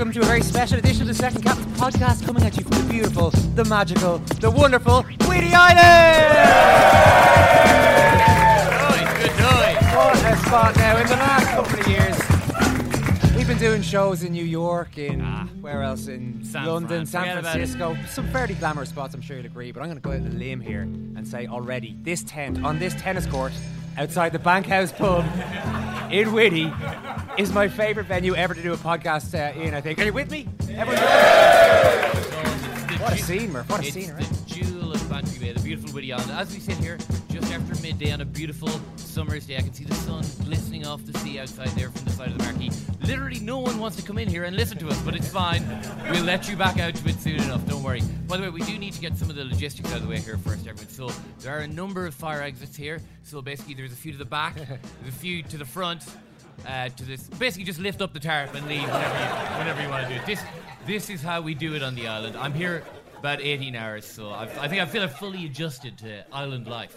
[0.00, 2.78] Welcome to a very special edition of the Second Captain's podcast coming at you from
[2.78, 5.76] the beautiful, the magical, the wonderful Whiddy Island!
[9.20, 9.76] Good night.
[9.94, 10.96] What a spot now.
[10.96, 15.46] In the last couple of years, we've been doing shows in New York, in ah.
[15.60, 16.06] where else?
[16.06, 17.26] In San London, Fran.
[17.26, 17.68] San about it.
[17.68, 17.98] Francisco.
[18.08, 19.70] Some fairly glamorous spots, I'm sure you'll agree.
[19.70, 22.64] But I'm going to go out on a limb here and say already, this tent
[22.64, 23.52] on this tennis court
[23.98, 25.26] outside the Bankhouse pub
[26.10, 26.72] in Whiddy
[27.40, 29.72] is my favourite venue ever to do a podcast uh, in.
[29.72, 29.98] I think.
[29.98, 30.46] Are you with me?
[30.70, 31.02] Everyone?
[33.00, 33.70] What a scene, Murph.
[33.70, 34.42] What a it's scene, the right?
[34.46, 36.30] jewel of Bantry Bay, the beautiful Whiddy Island.
[36.32, 36.98] As we sit here,
[37.30, 41.04] just after midday on a beautiful summer's day, I can see the sun glistening off
[41.06, 42.70] the sea outside there from the side of the marquee.
[43.06, 45.64] Literally, no one wants to come in here and listen to us, but it's fine.
[46.10, 47.66] We'll let you back out to it soon enough.
[47.66, 48.02] Don't worry.
[48.28, 50.08] By the way, we do need to get some of the logistics out of the
[50.08, 50.88] way here first, everyone.
[50.88, 51.08] So
[51.38, 53.00] there are a number of fire exits here.
[53.22, 54.78] So basically, there's a few to the back, there's
[55.08, 56.04] a few to the front.
[56.66, 59.88] Uh, to this, basically, just lift up the tarp and leave whenever you, whenever you
[59.88, 60.26] want to do it.
[60.26, 60.42] This,
[60.86, 62.36] this is how we do it on the island.
[62.36, 62.84] I'm here
[63.18, 66.96] about 18 hours, so I've, I think I feel fully adjusted to island life.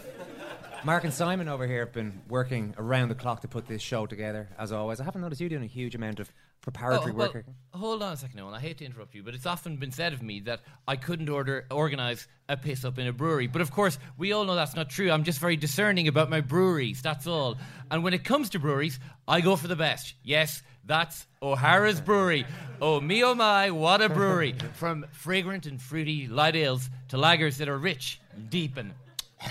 [0.84, 4.06] Mark and Simon over here have been working around the clock to put this show
[4.06, 5.00] together, as always.
[5.00, 6.30] I haven't noticed you doing a huge amount of
[6.64, 7.44] preparatory Oh, well, work.
[7.72, 8.54] hold on a second, Owen.
[8.54, 11.28] I hate to interrupt you, but it's often been said of me that I couldn't
[11.28, 13.46] order organize a piss up in a brewery.
[13.46, 15.10] But of course, we all know that's not true.
[15.10, 17.02] I'm just very discerning about my breweries.
[17.02, 17.56] That's all.
[17.90, 18.98] And when it comes to breweries,
[19.28, 20.14] I go for the best.
[20.22, 22.46] Yes, that's O'Hara's Brewery.
[22.82, 24.56] Oh me, oh my, what a brewery!
[24.74, 28.20] From fragrant and fruity light ales to lagers that are rich,
[28.50, 28.92] deep, and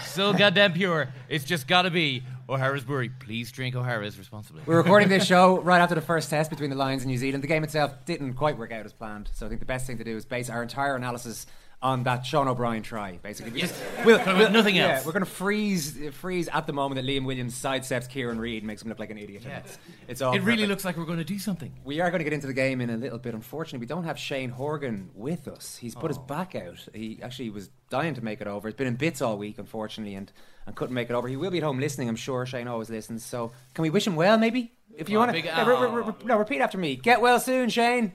[0.05, 1.07] so goddamn pure.
[1.29, 3.09] It's just gotta be O'Hara's Brewery.
[3.09, 4.61] Please drink O'Hara's responsibly.
[4.65, 7.43] We're recording this show right after the first test between the Lions and New Zealand.
[7.43, 9.97] The game itself didn't quite work out as planned, so I think the best thing
[9.97, 11.45] to do is base our entire analysis
[11.83, 13.19] on that Sean O'Brien try.
[13.21, 15.05] Basically, just we'll, we'll- nothing yeah, else.
[15.05, 18.81] we're going to freeze freeze at the moment that Liam Williams sidesteps Kieran Read, makes
[18.81, 19.43] him look like an idiot.
[19.45, 19.77] and It's,
[20.07, 20.33] it's all.
[20.33, 20.69] It really perfect.
[20.69, 21.71] looks like we're going to do something.
[21.83, 23.33] We are going to get into the game in a little bit.
[23.35, 25.77] Unfortunately, we don't have Shane Horgan with us.
[25.77, 26.21] He's put his Oh.
[26.21, 26.87] back out.
[26.93, 28.67] He actually was dying to make it over.
[28.67, 30.31] He's been in bits all week, unfortunately, and,
[30.65, 31.27] and couldn't make it over.
[31.27, 32.45] He will be at home listening, I'm sure.
[32.45, 33.23] Shane always listens.
[33.25, 34.71] So can we wish him well, maybe?
[34.95, 36.15] If you Oh, want to.
[36.25, 36.95] no, repeat after me.
[36.95, 38.13] Get well soon, Shane.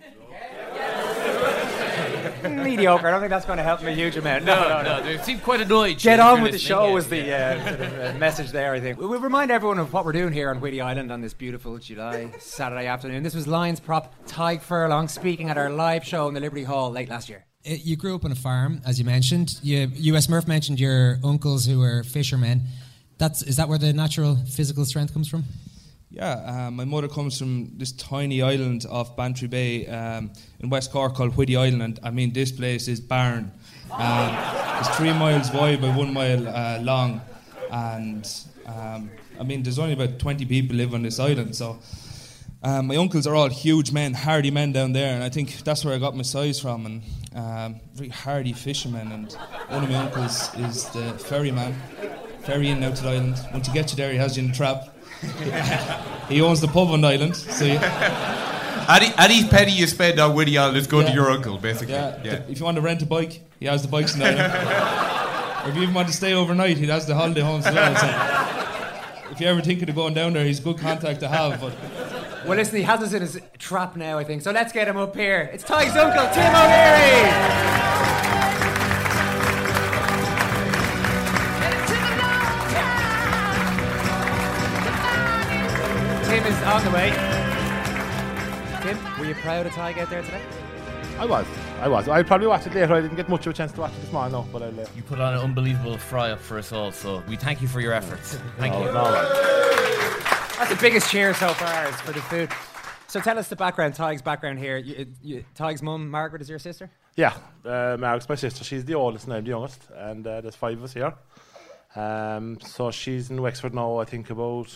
[2.64, 3.06] Mediocre.
[3.06, 4.44] I don't think that's going to help me a huge amount.
[4.44, 5.02] No, no, no.
[5.02, 5.99] They seem quite annoyed.
[5.99, 8.81] Get on with the show Yeah, was the uh, sort of, uh, message there, I
[8.81, 8.99] think.
[8.99, 11.79] We- We'll remind everyone of what we're doing here on Whiddy Island on this beautiful
[11.79, 13.23] July Saturday afternoon.
[13.23, 16.90] This was Lions prop Tadhg Furlong speaking at our live show in the Liberty Hall
[16.90, 17.44] late last year.
[17.69, 19.58] Uh, You grew up on a farm, as you mentioned.
[19.62, 20.29] You, U.S.
[20.29, 22.62] Murph mentioned your uncles who were fishermen.
[23.19, 25.44] That's is that where the natural physical strength comes from?
[26.19, 30.91] Yeah, uh, my mother comes from this tiny island off Bantry Bay um, in West
[30.91, 32.00] Cork called Whiddy Island.
[32.03, 33.53] I mean, this place is barren.
[33.93, 34.37] Um,
[34.81, 37.20] it's three miles wide by one mile uh, long.
[37.70, 38.29] And
[38.67, 41.55] um, I mean, there's only about 20 people live on this island.
[41.55, 41.79] So
[42.61, 45.85] Um, my uncles are all huge men, hardy men down there, and I think that's
[45.85, 46.87] where I got my size from.
[46.87, 49.12] And um, very hardy fishermen.
[49.12, 49.32] And
[49.69, 51.75] one of my uncles is the ferryman,
[52.41, 53.38] ferrying out to the island.
[53.53, 54.88] Once he gets you there, he has you in a trap.
[56.29, 57.79] he owns the pub on the island, so you,
[58.91, 61.12] Any, any penny you spend on Whiddy Island is going Yeah.
[61.12, 61.93] to your uncle, basically.
[61.94, 62.19] Yeah.
[62.25, 62.32] Yeah.
[62.49, 64.35] If you want to rent a bike, he has the bikes in there.
[65.65, 67.94] or if you even want to stay overnight, he has the holiday homes as well.
[67.97, 71.61] So if you're ever thinking of going down there, he's a good contact to have.
[71.61, 71.75] But
[72.47, 74.41] Well, listen, he has us in his trap now, I think.
[74.41, 75.50] So let's get him up here.
[75.53, 77.68] It's Tadhg's uncle, Tim O'Leary.
[86.69, 87.11] Tim is on the way.
[88.82, 90.43] Tim, were you proud of Tadhg out there today?
[91.19, 91.47] I was.
[91.81, 92.09] I was.
[92.09, 92.93] I'll probably watch it later.
[92.93, 94.79] I didn't get much of a chance to watch it this morning, no, but I'll.
[94.79, 97.69] Uh, You put on an unbelievable fry up for us all, so we thank you
[97.69, 98.38] for your efforts.
[98.59, 98.93] Thank no, you.
[98.93, 99.11] no.
[100.59, 102.50] That's the biggest cheer so far is for the food.
[103.06, 104.76] So tell us the background, Tadhg's background here.
[104.76, 106.91] You, you, Tadhg's mum, Margaret, is your sister?
[107.17, 107.32] Yeah,
[107.65, 108.62] uh, Mark's my sister.
[108.62, 111.15] She's the oldest and I'm the youngest, and uh, there's five of us here.
[111.97, 114.69] Um, so she's in Wexford now, I think, about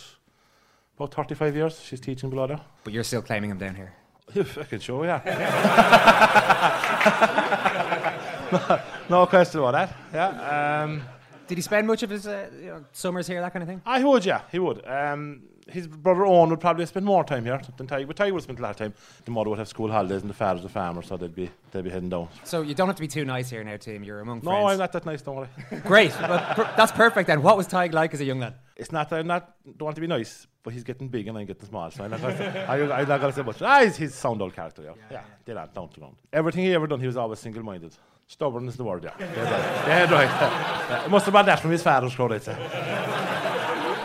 [1.03, 1.81] about 35 years.
[1.81, 2.61] She's teaching there.
[2.85, 3.93] But you're still claiming him down here.
[4.37, 5.21] I can show, yeah.
[8.53, 9.97] no, no question about that.
[10.13, 10.83] Yeah.
[10.83, 11.03] Um,
[11.47, 13.83] Did he spend much of his uh, you know, summers here, that kind of thing?
[13.99, 14.87] He would, yeah, he would.
[14.87, 18.43] Um, his brother Owen would probably spend more time here than Tiger, but Tiger would
[18.43, 18.95] spend a lot of time.
[19.25, 21.85] The mother would have school holidays, and the father's a farmer, so they'd be they'd
[21.85, 22.29] be heading down.
[22.45, 24.05] So you don't have to be too nice here now, Tim.
[24.05, 24.73] You're among No, friends.
[24.73, 25.49] I'm not that nice, don't worry.
[25.85, 26.13] Great.
[26.21, 27.43] Well, per- that's perfect then.
[27.43, 28.55] What was Tadhg like as a young lad?
[28.77, 31.37] It's not that I'm not don't want to be nice, but he's getting big and
[31.39, 33.63] I'm getting small, so I'm not gonna say, I, I'm not gonna say much.
[33.63, 36.17] Ah, he's, he's sound old character, yeah, yeah, yeah not down to ground.
[36.33, 37.95] Everything he ever done, he was always single-minded.
[38.29, 39.13] Stubborn is the word, yeah.
[39.19, 39.87] Dead right.
[39.87, 40.25] Dead right.
[40.29, 42.55] Yeah, It must have been that from his father's crowd, I'd say.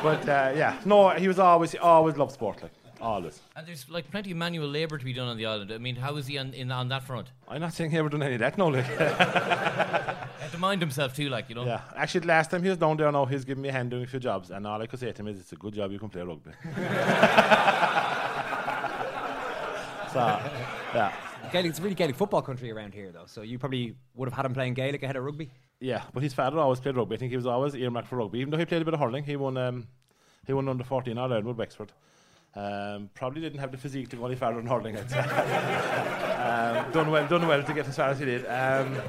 [0.04, 2.72] But uh, yeah, no, he was always he always loved sport, like
[3.02, 3.42] always.
[3.56, 5.72] And there's like plenty of manual labour to be done on the island.
[5.72, 7.32] I mean, how is he on, in, on that front?
[7.48, 8.86] I'm not saying he ever done any of that, no, like.
[10.38, 11.66] He had to mind himself too, like, you know?
[11.66, 13.90] Yeah, actually, the last time he was down there now, he's giving me a hand
[13.90, 15.74] doing a few jobs, and all I could say to him is, "It's a good
[15.74, 16.52] job you can play rugby."
[20.14, 20.40] so,
[20.94, 21.12] yeah,
[21.52, 23.26] Gaelic, it's really Gaelic football country around here, though.
[23.26, 25.50] So you probably would have had him playing Gaelic ahead of rugby.
[25.80, 27.16] yeah, but his father always played rugby.
[27.16, 28.40] I think he was always earmarked for rugby.
[28.40, 29.88] Even though he played a bit of hurling, he won um,
[30.46, 31.92] he won under 14 Ireland with Wexford.
[32.56, 34.98] Um, probably didn't have the physique to go any further in hurling.
[34.98, 35.04] um,
[36.92, 38.46] done well, done well to get as far as he did.
[38.46, 39.00] Um,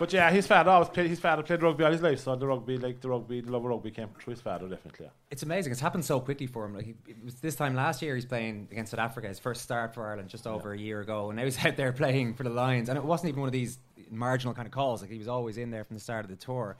[0.00, 1.10] but yeah, his father always played.
[1.10, 3.66] His father played rugby all his life, so the rugby, like the rugby, the love
[3.66, 5.04] of rugby came through his father, definitely.
[5.04, 5.12] Yeah.
[5.30, 5.72] It's amazing.
[5.72, 6.74] It's happened so quickly for him.
[6.74, 9.28] Like he, it was this time last year, he's playing against South Africa.
[9.28, 11.92] His first start for Ireland just over a year ago, and now he's out there
[11.92, 12.88] playing for the Lions.
[12.88, 13.78] And it wasn't even one of these
[14.10, 15.02] marginal kind of calls.
[15.02, 16.78] Like he was always in there from the start of the tour.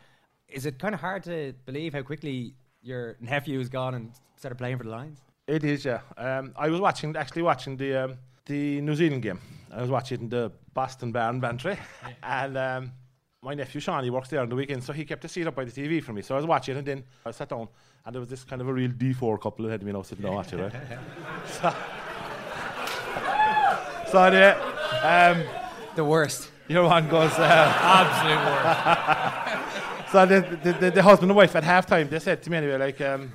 [0.49, 4.56] Is it kind of hard to believe how quickly your nephew has gone and started
[4.56, 5.20] playing for the Lions?
[5.46, 6.00] It is, yeah.
[6.17, 9.40] Um, I was watching, actually watching the um, the New Zealand game.
[9.70, 11.78] I was watching the Boston Bar in Bantry,
[12.22, 12.93] and um,
[13.42, 15.54] my nephew Sean, he works there on the weekend, so he kept a seat up
[15.54, 16.20] by the TV for me.
[16.20, 17.69] So I was watching, and then I sat down,
[18.04, 20.25] and there was this kind of a real D4 couple ahead of me now sitting
[20.25, 20.72] down watching, right?
[21.46, 21.75] so,
[24.10, 24.50] so anyway,
[25.02, 25.42] um,
[25.96, 26.50] the worst.
[26.69, 28.44] Your one goes, uh, Absolute
[29.56, 30.12] worst.
[30.12, 32.58] so the, the, the, the husband and wife at half time, they said to me
[32.58, 33.32] anyway, like, um,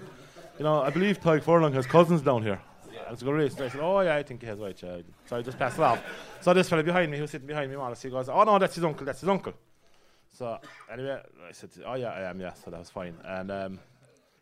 [0.60, 2.62] you know, I believe Tadhg Furlong has cousins down here.
[3.08, 3.60] I was going to race.
[3.60, 5.04] I said, oh yeah, I think he has white child.
[5.26, 6.02] So I just passed it off.
[6.42, 8.58] So this fella behind me, who was sitting behind me, Wallace, he goes, oh no,
[8.60, 9.54] that's his uncle, that's his uncle.
[10.38, 10.60] So
[10.92, 12.52] anyway, I said, oh yeah, I am, yeah.
[12.54, 13.16] So that was fine.
[13.24, 13.80] And um,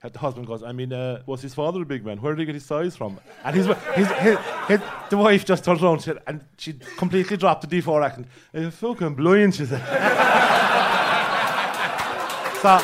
[0.02, 2.20] the husband goes, I mean, uh, was his father a big man?
[2.20, 3.20] Where did he get his size from?
[3.44, 4.80] And his, his, his, his,
[5.12, 8.26] the wife just turned around and she completely dropped the D4 accent.
[8.54, 9.82] It's fucking blind, she said.
[12.62, 12.80] so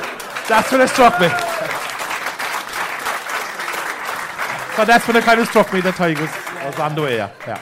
[0.48, 1.30] that's when it struck me.
[4.76, 6.30] So that's when it kind of struck me that Tadhg was,
[6.64, 7.32] was on the way, yeah.
[7.48, 7.60] yeah.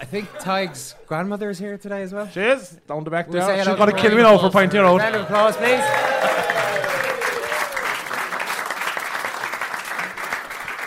[0.00, 2.26] I think Tadhg's grandmother is here today as well.
[2.28, 3.58] She is down the back We'll there.
[3.58, 4.98] say She's going to to kill me now for pointing her out.
[4.98, 5.84] Round of applause, please.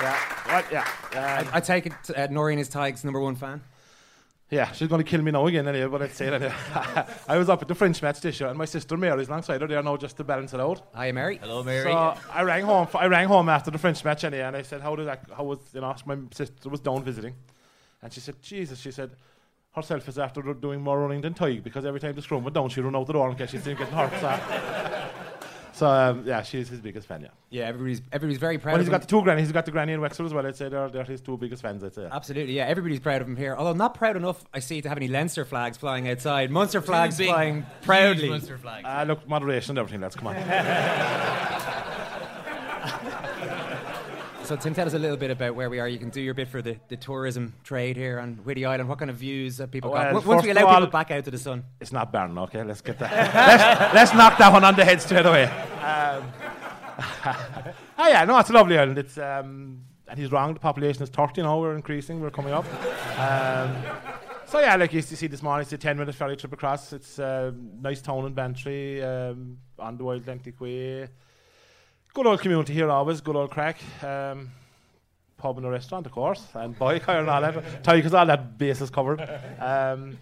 [0.02, 0.88] Yeah, right, yeah.
[1.14, 3.62] I, I take it uh, Noreen is Tadhg's number one fan.
[4.50, 7.06] Yeah, she's going to kill me now again anyway, but I'd say that anyway.
[7.28, 9.68] I was up at the French match this year, and my sister Mary's alongside her
[9.68, 10.82] there now just to balance it out.
[10.94, 11.38] Hi, Mary.
[11.42, 11.84] Hello, Mary.
[11.92, 12.88] So I rang home.
[12.96, 15.24] I rang home after the French match anyway, and I said, "How did that?
[15.36, 17.36] How was you know?" My sister was down visiting,
[18.04, 19.12] and she said, "Jesus," she said.
[19.76, 22.70] Herself is after doing more running than Tadhg because every time the scrum went down,
[22.70, 24.12] she'd run out the door in case she's still getting hurt.
[24.22, 25.10] So,
[25.74, 27.22] so um, yeah, she's his biggest fan.
[27.22, 27.30] Yeah.
[27.50, 28.74] Yeah, everybody's everybody's very proud.
[28.74, 28.92] Well, of he's him.
[28.92, 29.42] got the two granny.
[29.42, 30.46] He's got the granny in Wexford as well.
[30.46, 31.84] I'd say they're, they're his two biggest fans.
[31.84, 32.08] I'd say.
[32.12, 32.66] Absolutely, yeah.
[32.66, 33.56] Everybody's proud of him here.
[33.58, 36.52] Although not proud enough, I see, to have any Leinster flags flying outside.
[36.52, 38.30] Munster flags big, flying proudly.
[38.30, 38.86] Munster flags.
[38.88, 40.02] Ah, look, moderation and everything.
[40.02, 40.36] Let's come on.
[44.44, 45.88] So Tim, tell us a little bit about where we are.
[45.88, 48.90] You can do your bit for the, the tourism trade here on Whiddy Island.
[48.90, 50.26] What kind of views that people Well, got?
[50.26, 51.64] Once- we allow all- people back out to the sun.
[51.80, 52.62] It's not Barron, okay?
[52.62, 53.34] Let's get that.
[53.34, 55.46] let's, let's knock that one on the head straight away.
[55.46, 56.32] Um,
[57.98, 58.98] oh yeah, no, it's a lovely island.
[58.98, 60.54] It's um, and he's wrong.
[60.54, 61.62] The population is 30 now.
[61.62, 62.20] We're increasing.
[62.20, 62.66] We're coming up.
[63.18, 63.76] Um,
[64.46, 66.92] so yeah, like you see this morning, it's a 10 minute ferry trip across.
[66.92, 71.08] It's a nice town in Bantry, um, on the Wild Atlantic Way.
[72.14, 73.22] Good old community here always.
[73.22, 73.80] Good old crack.
[74.04, 74.52] Um,
[75.38, 77.84] pub and a restaurant, of course, and bike hire and all that.
[77.84, 79.20] Tell you because all that base is covered.
[79.60, 80.18] Um,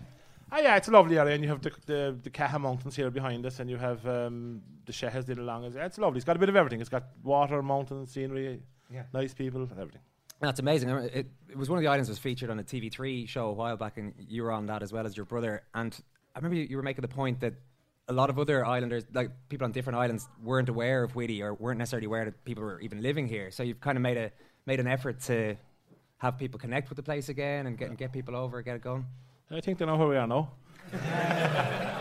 [0.52, 3.10] ah, yeah, it's a lovely area, and you have the the, the Caha Mountains here
[3.12, 5.66] behind us, and you have um, the Shehas did along.
[5.66, 5.74] us.
[5.76, 6.18] It's lovely.
[6.18, 6.80] It's got a bit of everything.
[6.80, 9.04] It's got water, mountains, scenery, Yeah.
[9.14, 10.02] nice people, everything.
[10.40, 10.90] That's amazing.
[10.90, 13.28] I remember It, it was one of the items that was featured on a TV3
[13.28, 15.64] show a while back, and you were on that as well as your brother.
[15.76, 15.94] And
[16.36, 17.54] I remember you, you were making the point that
[18.12, 21.54] a lot of other islanders, like people on different islands, weren't aware of Whiddy or
[21.54, 23.50] weren't necessarily aware that people were even living here.
[23.52, 24.32] So you've kind of made a
[24.66, 25.56] made an effort to
[26.18, 28.84] have people connect with the place again and get and get people over, get it
[28.84, 29.06] going.
[29.50, 30.52] I think they know where we are now.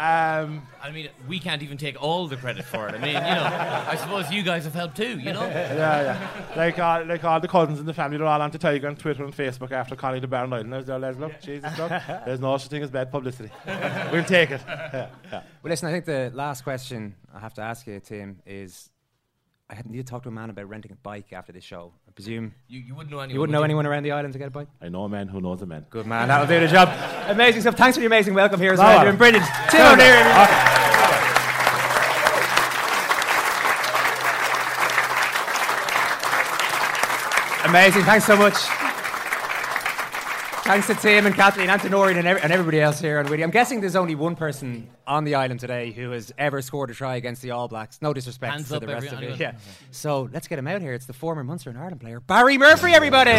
[0.00, 2.94] um, I mean, we can't even take all the credit for it.
[2.94, 5.46] I mean, you know, I suppose you guys have helped too, you know?
[5.46, 6.54] yeah, yeah.
[6.56, 9.22] Like all, like all the cousins in the family, they're all onto Tiger on Twitter
[9.24, 10.72] and Facebook after calling the Barron Island.
[10.72, 11.90] There's their Les, look, Jesus, look.
[12.24, 13.50] There's no such thing as bad publicity.
[14.10, 14.62] we'll take it.
[14.66, 15.42] Yeah, yeah.
[15.62, 18.88] Well, listen, I think the last question I have to ask you, Tim, is
[19.70, 21.92] I need to talk to a man about renting a bike after this show.
[22.08, 23.34] I presume You, you wouldn't know anyone.
[23.34, 24.66] you wouldn't would know anyone around the island to get a bike.
[24.82, 25.86] I know a man who knows a man.
[25.90, 26.88] Good man, that'll do the job.
[27.28, 27.76] Amazing stuff.
[27.76, 29.04] Thanks for the amazing welcome here as well.
[29.04, 29.46] You're brilliant.
[29.70, 30.24] Tim No O'Leary.
[30.24, 30.52] bother.
[30.52, 31.30] everybody.
[37.64, 38.02] Amazing.
[38.04, 38.56] Thanks so much.
[40.70, 43.26] Thanks to Tim and Kathleen and to Noreen and, ev- and everybody else here on
[43.26, 43.42] Whiddy.
[43.42, 46.94] I'm guessing there's only one person on the island today who has ever scored a
[46.94, 48.00] try against the All Blacks.
[48.00, 49.34] No disrespect Hands to the rest of you.
[49.36, 49.56] Yeah.
[49.90, 50.92] So let's get him out here.
[50.92, 53.30] It's the former Munster and Ireland player, Barry Murphy, everybody.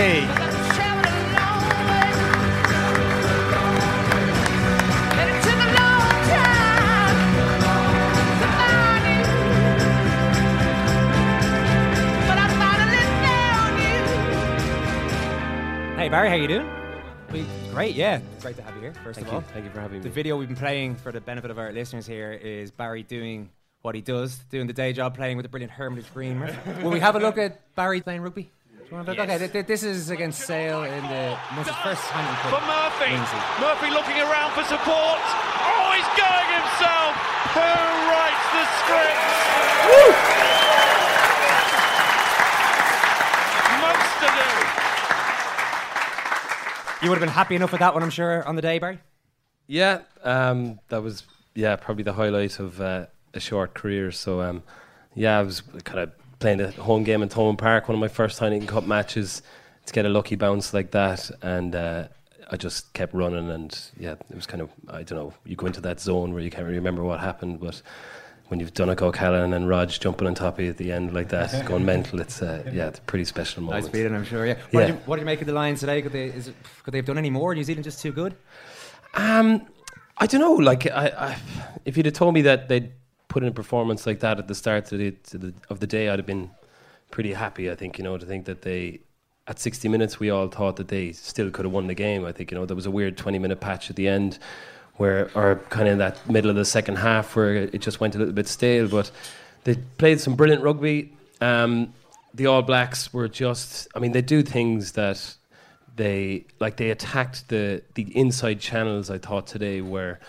[15.96, 16.81] Hey Barry, how you doing?
[17.32, 18.20] We- Great, yeah.
[18.42, 19.38] Great to have you here, first Thank of you.
[19.40, 19.42] all.
[19.54, 20.10] Thank you for having The me.
[20.10, 23.50] The video we've been playing for the benefit of our listeners here is Barry doing
[23.84, 26.40] what he does, doing the day job, playing with the brilliant Hermitage Green.
[26.84, 28.44] Will we have a look at Barry playing rugby?
[28.44, 29.20] Do you want to look?
[29.22, 32.52] Okay, th- th- this is against Sale in the Munster's first Heineken Cup.
[32.60, 33.12] For Murphy.
[33.16, 33.44] Wednesday.
[33.64, 35.24] Murphy looking around for support.
[35.64, 37.16] Oh, he's going himself.
[37.56, 37.72] Who
[38.12, 40.32] writes the script?
[43.80, 44.68] Munster do.
[47.01, 49.00] You would have been happy enough with that one, I'm sure, on the day, Barry.
[49.65, 51.24] Yeah, um, that was
[51.55, 54.12] yeah probably the highlight of uh, a short career.
[54.12, 54.63] So um,
[55.15, 58.08] yeah, I was kind of playing a home game in Thomond Park, one of my
[58.08, 59.41] first Heineken Cup matches,
[59.86, 62.08] to get a lucky bounce like that, and uh,
[62.51, 65.34] I just kept running, and yeah, it was kind of I don't know.
[65.43, 67.81] You go into that zone where you can't really remember what happened, but.
[68.51, 71.29] When you've Donncha O'Callaghan and Rog jumping on top of you at the end like
[71.29, 73.86] that, going mental, it's uh, yeah, it's a pretty special moment.
[73.86, 74.46] Nice feeling, I'm sure.
[74.46, 74.55] Yeah.
[74.72, 74.88] What, Yeah.
[74.88, 76.01] Did you, what did you make of the Lions today?
[76.01, 77.55] Could they, is it, could they have done any more?
[77.55, 78.36] New Zealand just too good?
[79.13, 79.65] Um,
[80.17, 80.51] I don't know.
[80.51, 81.38] Like, I, I,
[81.86, 82.91] if you'd have told me that they'd
[83.29, 85.88] put in a performance like that at the start of the, to the of the
[85.88, 86.51] day, I'd have been
[87.10, 87.72] pretty happy.
[87.72, 89.00] I think you know to think that they
[89.48, 92.25] at 60 minutes we all thought that they still could have won the game.
[92.25, 94.39] I think you know there was a weird 20 minute patch at the end
[95.01, 98.15] where or kind of in that middle of the second half where it just went
[98.15, 99.12] a little bit stale, but
[99.63, 101.12] they played some brilliant rugby.
[101.41, 101.93] Um,
[102.34, 105.36] the All Blacks were just I mean they do things that
[105.96, 110.20] they like they attacked the the inside channels I thought today where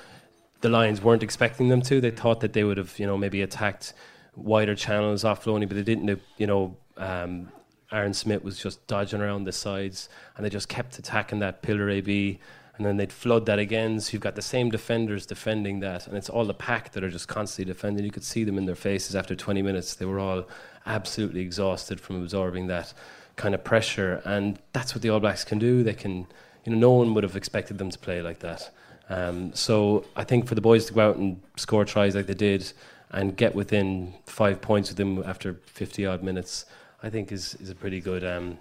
[0.63, 2.01] the Lions weren't expecting them to.
[2.01, 3.93] They thought that they would have, you know, maybe attacked
[4.35, 6.21] wider channels off Loney, but they didn't.
[6.39, 7.53] You know, um,
[7.91, 11.91] Aaron Smith was just dodging around the sides, and they just kept attacking that pillar
[11.91, 12.41] AB,
[12.77, 14.01] and then they'd flood that again.
[14.01, 17.11] So you've got the same defenders defending that, and it's all the pack that are
[17.11, 18.05] just constantly defending.
[18.05, 19.95] You could see them in their faces after 20 minutes.
[19.95, 20.49] They were all
[20.87, 22.93] absolutely exhausted from absorbing that
[23.37, 25.83] kind of pressure, and that's what the All Blacks can do.
[25.83, 26.27] They can,
[26.65, 28.71] you know, no one would have expected them to play like that.
[29.09, 32.35] Um, so I think for the boys to go out and score tries like they
[32.35, 32.73] did
[33.11, 36.65] and get within five points with them after 50 odd minutes,
[37.03, 38.25] I think is, is a pretty good.
[38.25, 38.59] Um,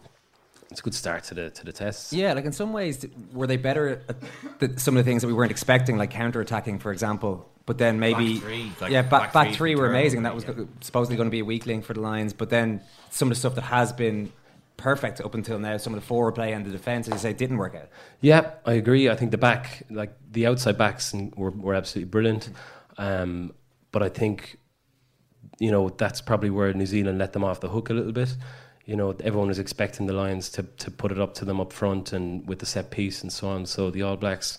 [0.72, 2.12] it's a good start to the to the tests.
[2.14, 5.28] Yeah, like in some ways, were they better at the, some of the things that
[5.28, 7.48] we weren't expecting, like counter attacking, for example?
[7.66, 10.24] But then maybe, Back three, like yeah, back, back back three three were Turner, amazing.
[10.24, 10.64] That was yeah.
[10.80, 12.34] supposedly going to be a weak link for the Lions.
[12.34, 14.32] But then some of the stuff that has been
[14.78, 17.34] perfect up until now, some of the forward play and the defense, as you say,
[17.34, 17.90] didn't work out.
[18.20, 19.10] Yeah, I agree.
[19.10, 22.50] I think the back, like the outside backs, were were absolutely brilliant.
[22.98, 23.54] Um,
[23.92, 24.58] but I think,
[25.60, 28.36] you know, that's probably where New Zealand let them off the hook a little bit.
[28.86, 31.72] You know, everyone was expecting the Lions to, to put it up to them up
[31.72, 33.66] front and with the set piece and so on.
[33.66, 34.58] So the All Blacks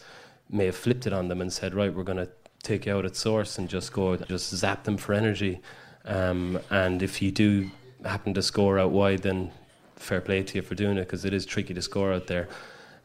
[0.49, 2.29] may have flipped it on them and said, right, we're going to
[2.63, 5.61] take you out at source and just go, just zap them for energy.
[6.05, 7.71] Um, and if you do
[8.05, 9.51] happen to score out wide, then
[9.97, 12.49] fair play to you for doing it because it is tricky to score out there.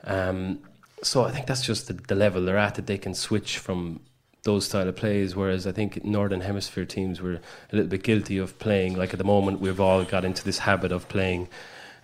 [0.04, 0.60] Um,
[1.04, 4.02] so I think that's just the, the level they're at that they can switch from
[4.48, 5.36] those style of plays.
[5.36, 8.98] Whereas I think Northern Hemisphere teams were a little bit guilty of playing.
[8.98, 11.50] Like at the moment, we've all got into this habit of playing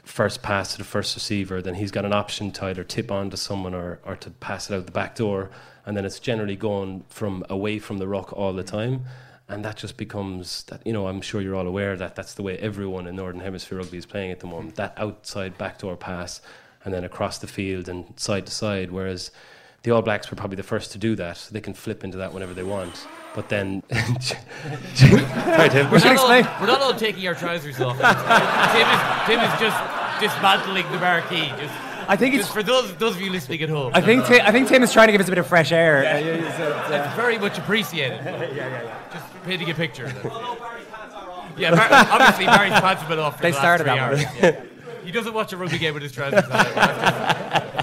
[0.03, 1.62] first pass to the first receiver.
[1.62, 4.69] Then he's got an option to either tip on to someone or, or to pass
[4.69, 5.50] it out the back door.
[5.85, 9.05] And then it's generally going from away from the rock all the time.
[9.47, 12.43] And that just becomes that, you know, I'm sure you're all aware that that's the
[12.43, 14.75] way everyone in Northern Hemisphere rugby is playing at the moment.
[14.75, 16.41] That outside backdoor pass
[16.83, 18.91] and then across the field and side to side.
[18.91, 19.31] Whereas
[19.83, 21.37] the All Blacks were probably the first to do that.
[21.37, 23.05] So they can flip into that whenever they want.
[23.35, 23.81] But then,
[24.21, 25.89] sorry, Tim.
[25.89, 26.29] We're not, all,
[26.61, 27.97] we're not all taking our trousers off.
[27.97, 31.47] Tim is, Tim is just dismantling the marquee.
[31.59, 31.73] Just,
[32.07, 33.91] I think just for those those of you listening at home.
[33.95, 35.71] I think Tim, I think Tim is trying to give us a bit of fresh
[35.71, 36.03] air.
[36.03, 36.15] Yeah.
[36.15, 38.19] Uh, it's, uh, very much appreciated.
[38.25, 38.99] yeah, yeah, yeah.
[39.11, 40.05] Just painting a picture.
[40.05, 40.31] of it.
[41.57, 43.37] yeah, Bar- obviously Barry's pants have been off.
[43.37, 44.53] For They the started last that three one.
[44.53, 44.63] hours.
[44.63, 45.05] Yeah.
[45.05, 47.79] He doesn't watch a rugby game with his trousers on.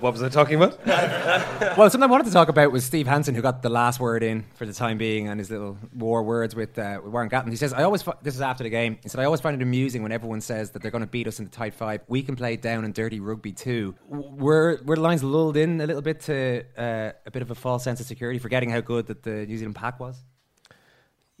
[0.00, 0.78] What was I talking about?
[0.86, 4.22] well, something I wanted to talk about was Steve Hansen, who got the last word
[4.22, 7.50] in for the time being, and his little war words with, uh, with Warren Gatland.
[7.50, 8.98] He says, "I always this is after the game.
[9.02, 11.28] He said, I always find it amusing when everyone says that they're going to beat
[11.28, 12.00] us in the tight five.
[12.08, 13.94] We can play down and dirty rugby too.
[14.08, 17.54] Were were the lines lulled in a little bit to uh, a bit of a
[17.54, 20.16] false sense of security, forgetting how good that the New Zealand pack was?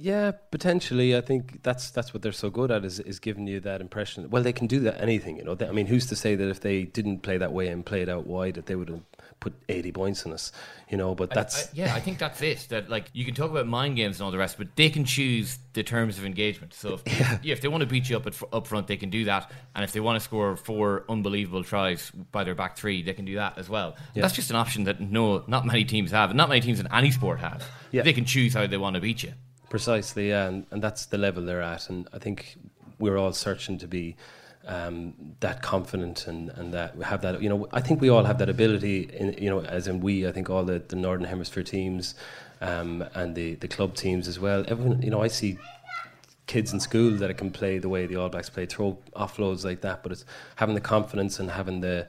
[0.00, 1.14] Yeah, potentially.
[1.14, 4.30] I think that's that's what they're so good at is is giving you that impression.
[4.30, 5.54] Well, they can do that anything, you know.
[5.54, 8.08] They, I mean, who's to say that if they didn't play that way and played
[8.08, 9.02] out wide, that they would have
[9.40, 10.52] put eighty points on us,
[10.88, 11.14] you know?
[11.14, 12.66] But that's I, I, yeah, I think that's it.
[12.70, 15.04] That like you can talk about mind games and all the rest, but they can
[15.04, 16.72] choose the terms of engagement.
[16.72, 17.52] So if, yeah.
[17.52, 19.50] if they want to beat you up at, up front, they can do that.
[19.74, 23.26] And if they want to score four unbelievable tries by their back three, they can
[23.26, 23.96] do that as well.
[24.14, 24.22] Yeah.
[24.22, 26.88] That's just an option that no, not many teams have, and not many teams in
[26.90, 27.62] any sport have.
[27.90, 28.00] Yeah.
[28.00, 29.34] They can choose how they want to beat you.
[29.70, 31.88] Precisely, yeah, and, and that's the level they're at.
[31.88, 32.56] And I think
[32.98, 34.16] we're all searching to be
[34.66, 37.40] um, that confident and, and that we have that.
[37.40, 39.08] You know, I think we all have that ability.
[39.12, 42.16] In you know, as in we, I think all the, the Northern Hemisphere teams
[42.60, 44.64] um, and the, the club teams as well.
[44.66, 45.56] Everyone, you know, I see
[46.48, 49.82] kids in school that can play the way the All Blacks play, throw offloads like
[49.82, 50.02] that.
[50.02, 50.24] But it's
[50.56, 52.08] having the confidence and having the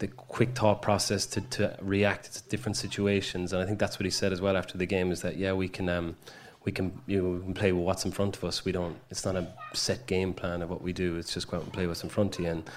[0.00, 3.54] the quick thought process to, to react to different situations.
[3.54, 5.54] And I think that's what he said as well after the game is that yeah,
[5.54, 5.88] we can.
[5.88, 6.16] Um,
[6.64, 8.64] we can you know, we can play with what's in front of us.
[8.64, 8.96] We don't.
[9.10, 11.16] It's not a set game plan of what we do.
[11.16, 12.70] It's just go out and play what's in front of you, and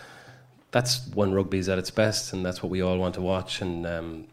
[0.72, 3.62] that's when rugby's at its best, and that's what we all want to watch.
[3.62, 4.28] And um,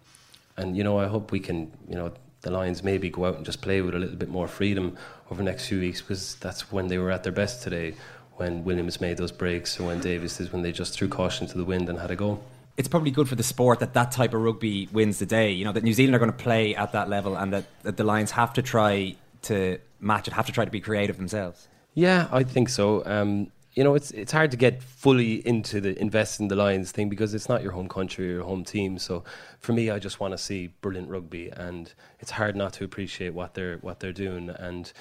[0.56, 1.72] and you know, I hope we can.
[1.88, 4.48] You know, the Lions maybe go out and just play with a little bit more
[4.48, 4.96] freedom
[5.30, 7.94] over the next few weeks because that's when they were at their best today.
[8.36, 11.58] When Williams made those breaks, and when Davis is when they just threw caution to
[11.58, 12.40] the wind and had a go.
[12.78, 15.50] It's probably good for the sport that that type of rugby wins the day.
[15.50, 17.96] You know that New Zealand are going to play at that level, and that, that
[17.98, 21.68] the Lions have to try to match it, have to try to be creative themselves.
[21.94, 23.04] Yeah, I think so.
[23.04, 26.90] Um, you know, it's it's hard to get fully into the invest in the Lions
[26.90, 28.98] thing because it's not your home country or your home team.
[28.98, 29.24] So
[29.60, 33.32] for me, I just want to see brilliant rugby, and it's hard not to appreciate
[33.32, 34.50] what they're what they're doing.
[34.50, 34.92] And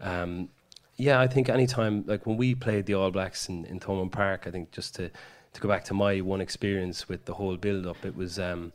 [0.00, 0.50] um,
[0.96, 4.44] yeah, I think anytime like when we played the All Blacks in, in Thomond Park,
[4.46, 5.10] I think just to
[5.54, 8.72] to go back to my one experience with the whole build up, it was um,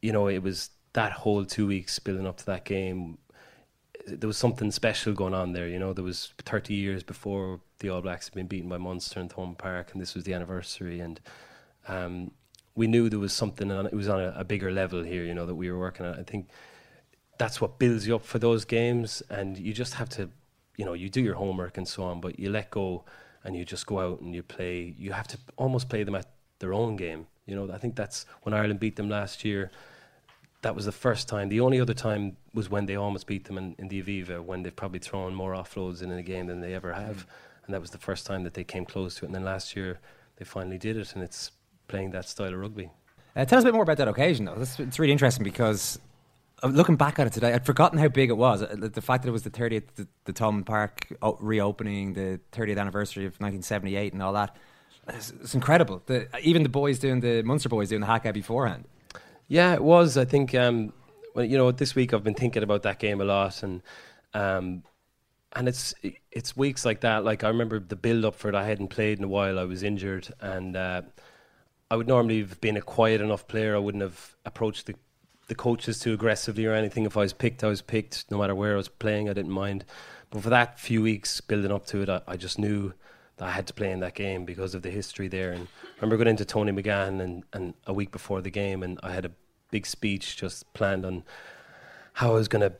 [0.00, 3.18] you know it was that whole two weeks building up to that game
[4.18, 5.68] there was something special going on there.
[5.68, 9.20] You know, there was 30 years before the All Blacks had been beaten by Munster
[9.20, 11.00] in Thomond Park, and this was the anniversary.
[11.00, 11.20] And
[11.88, 12.30] um,
[12.74, 15.24] we knew there was something on it was on a, a, bigger level here.
[15.24, 16.18] You know that we were working on.
[16.18, 16.48] I think
[17.38, 20.30] that's what builds you up for those games, and you just have to,
[20.76, 23.04] you know, you do your homework and so on, but you let go
[23.44, 24.94] and you just go out and you play.
[24.98, 26.26] You have to almost play them at
[26.58, 27.26] their own game.
[27.46, 29.70] You know, I think that's when Ireland beat them last year
[30.62, 31.48] that was the first time.
[31.48, 34.62] The only other time was when they almost beat them in, in the Aviva, when
[34.62, 37.26] they've probably thrown more offloads in a game than they ever have.
[37.64, 39.28] And that was the first time that they came close to it.
[39.28, 40.00] And then last year,
[40.36, 41.52] they finally did it, and it's
[41.88, 42.90] playing that style of rugby.
[43.36, 44.56] Uh, tell us a bit more about that occasion, though.
[44.56, 45.98] This, it's really interesting because
[46.62, 48.62] uh, looking back at it today, I'd forgotten how big it was.
[48.62, 52.40] Uh, the, fact that it was the 30th, the, the Thomond Park o- reopening, the
[52.52, 54.56] 30th anniversary of 1978, and all that.
[55.08, 56.02] It's, it's incredible.
[56.06, 58.86] The, even the boys doing the Munster boys doing the haka beforehand.
[59.50, 60.16] Yeah, it was.
[60.16, 60.92] I think, um,
[61.34, 63.82] well, you know, this week I've been thinking about that game a lot, and
[64.32, 64.84] um,
[65.54, 65.92] and it's
[66.30, 67.24] it's weeks like that.
[67.24, 68.54] Like I remember the build up for it.
[68.54, 69.58] I hadn't played in a while.
[69.58, 71.02] I was injured, and uh,
[71.90, 73.74] I would normally have been a quiet enough player.
[73.74, 74.94] I wouldn't have approached the
[75.48, 77.04] the coaches too aggressively or anything.
[77.04, 78.30] If I was picked, I was picked.
[78.30, 79.84] No matter where I was playing, I didn't mind.
[80.30, 82.94] But for that few weeks building up to it, I, I just knew
[83.40, 85.52] I had to play in that game because of the history there.
[85.52, 88.98] And I remember going into Tony McGahan and, and a week before the game, and
[89.02, 89.30] I had a
[89.70, 91.24] big speech just planned on
[92.14, 92.74] how I was going to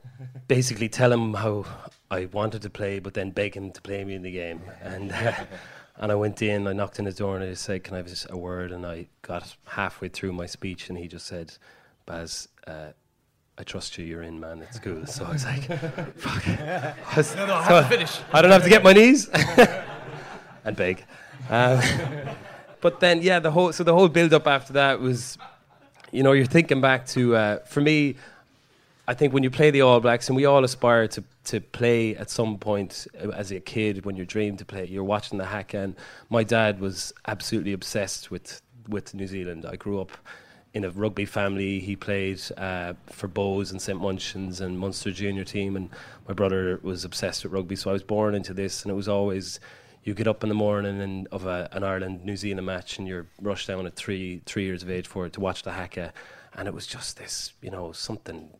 [0.48, 1.64] basically tell him how
[2.10, 4.60] I wanted to play, but then beg him to play me in the game.
[4.82, 5.32] And uh,
[5.96, 7.98] and I went in, I knocked on his door, and I just said, "Can I
[7.98, 11.54] have just a word?" And I got halfway through my speech, and he just said,
[12.06, 12.88] "Baz." Uh,
[13.58, 14.06] I trust you.
[14.06, 14.62] You're in, man.
[14.62, 15.04] It's cool.
[15.06, 15.64] So I was like,
[16.16, 18.18] "Fuck." I was- No, no, I so have to finish.
[18.32, 19.28] I don't have to get my knees
[20.64, 21.04] and big.
[21.48, 21.80] Um,
[22.80, 25.38] but then, yeah, the whole so the whole build up after that was,
[26.12, 28.16] you know, you're thinking back to uh, for me.
[29.08, 32.14] I think when you play the All Blacks, and we all aspire to to play
[32.14, 35.46] at some point uh, as a kid when you dream to play, you're watching the
[35.46, 35.74] hack.
[35.74, 35.96] And
[36.28, 39.66] my dad was absolutely obsessed with with New Zealand.
[39.66, 40.12] I grew up
[40.74, 41.80] in a rugby family.
[41.80, 45.90] He played uh, for Bowes and St Munchins and Munster junior team, and
[46.28, 47.76] my brother was obsessed with rugby.
[47.76, 49.60] So I was born into this, and it was always
[50.02, 53.06] you get up in the morning and of a, an Ireland New Zealand match, and
[53.06, 56.12] you're rushed down at three three years of age for it to watch the Haka,
[56.54, 58.50] and it was just this, you know, something.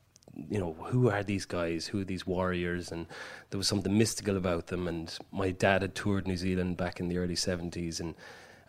[0.48, 1.88] You know, who are these guys?
[1.88, 2.92] Who are these warriors?
[2.92, 3.06] And
[3.50, 4.86] there was something mystical about them.
[4.86, 8.14] And my dad had toured New Zealand back in the early 70s, and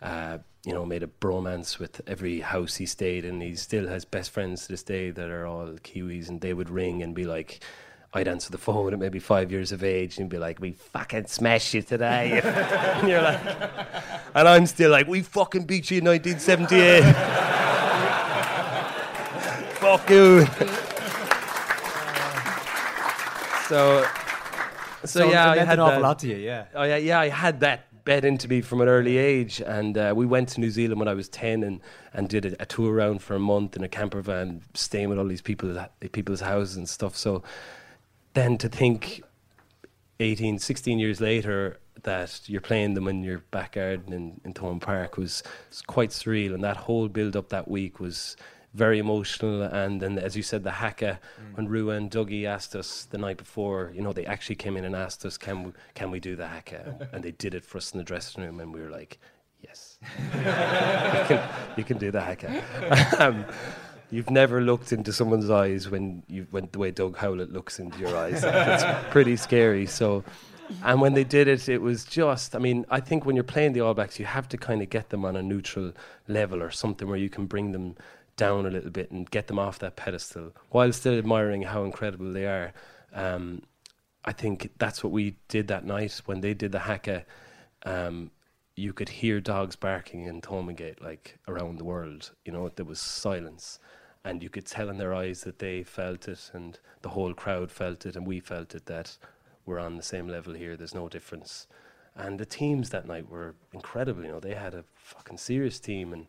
[0.02, 3.40] uh, you know, made a bromance with every house he stayed in.
[3.40, 6.70] He still has best friends to this day that are all Kiwis, and they would
[6.70, 7.62] ring and be like,
[8.14, 11.26] I'd answer the phone at maybe five years of age and be like, "We fucking
[11.26, 13.40] smashed you today," and you're like,
[14.34, 17.02] and I'm still like, "We fucking beat you in 1978."
[19.82, 20.46] Fuck you.
[23.68, 24.04] so,
[25.04, 26.02] so, So yeah, I had an awful that.
[26.02, 26.66] lot to you, yeah.
[26.74, 27.18] Oh yeah, yeah.
[27.18, 30.60] I had that bed into me from an early age, and uh, we went to
[30.60, 31.80] New Zealand when I was ten, and,
[32.12, 35.18] and did a, a tour around for a month in a camper van, staying with
[35.18, 37.16] all these people, people's houses and stuff.
[37.16, 37.42] So
[38.34, 39.22] then to think
[40.20, 44.80] 18, 16 years later that you're playing them in your back garden in, in Thomond
[44.80, 46.54] Park was, was quite surreal.
[46.54, 48.36] And that whole build up that week was
[48.74, 49.62] very emotional.
[49.62, 51.20] And then, as you said, the Haka,
[51.54, 54.84] when Rua and Dougie asked us the night before, you know, they actually came in
[54.84, 57.08] and asked us, can we, can we do the Haka?
[57.12, 58.60] and they did it for us in the dressing room.
[58.60, 59.18] And we were like,
[59.60, 59.98] yes.
[60.18, 63.16] you, can, you can do the Haka.
[63.18, 63.44] um,
[64.12, 67.98] You've never looked into someone's eyes when you when the way Doug Howlett looks into
[67.98, 68.44] your eyes.
[68.44, 69.86] it's pretty scary.
[69.86, 70.22] So,
[70.84, 72.54] and when they did it, it was just.
[72.54, 74.90] I mean, I think when you're playing the All Blacks, you have to kind of
[74.90, 75.94] get them on a neutral
[76.28, 77.96] level or something where you can bring them
[78.36, 82.34] down a little bit and get them off that pedestal while still admiring how incredible
[82.34, 82.74] they are.
[83.14, 83.62] Um,
[84.26, 87.24] I think that's what we did that night when they did the Haka.
[87.86, 88.30] Um,
[88.76, 92.32] you could hear dogs barking in Thomondgate like around the world.
[92.44, 93.78] You know, there was silence
[94.24, 97.70] and you could tell in their eyes that they felt it and the whole crowd
[97.70, 99.16] felt it and we felt it that
[99.66, 101.66] we're on the same level here there's no difference
[102.14, 106.12] and the teams that night were incredible you know they had a fucking serious team
[106.12, 106.26] and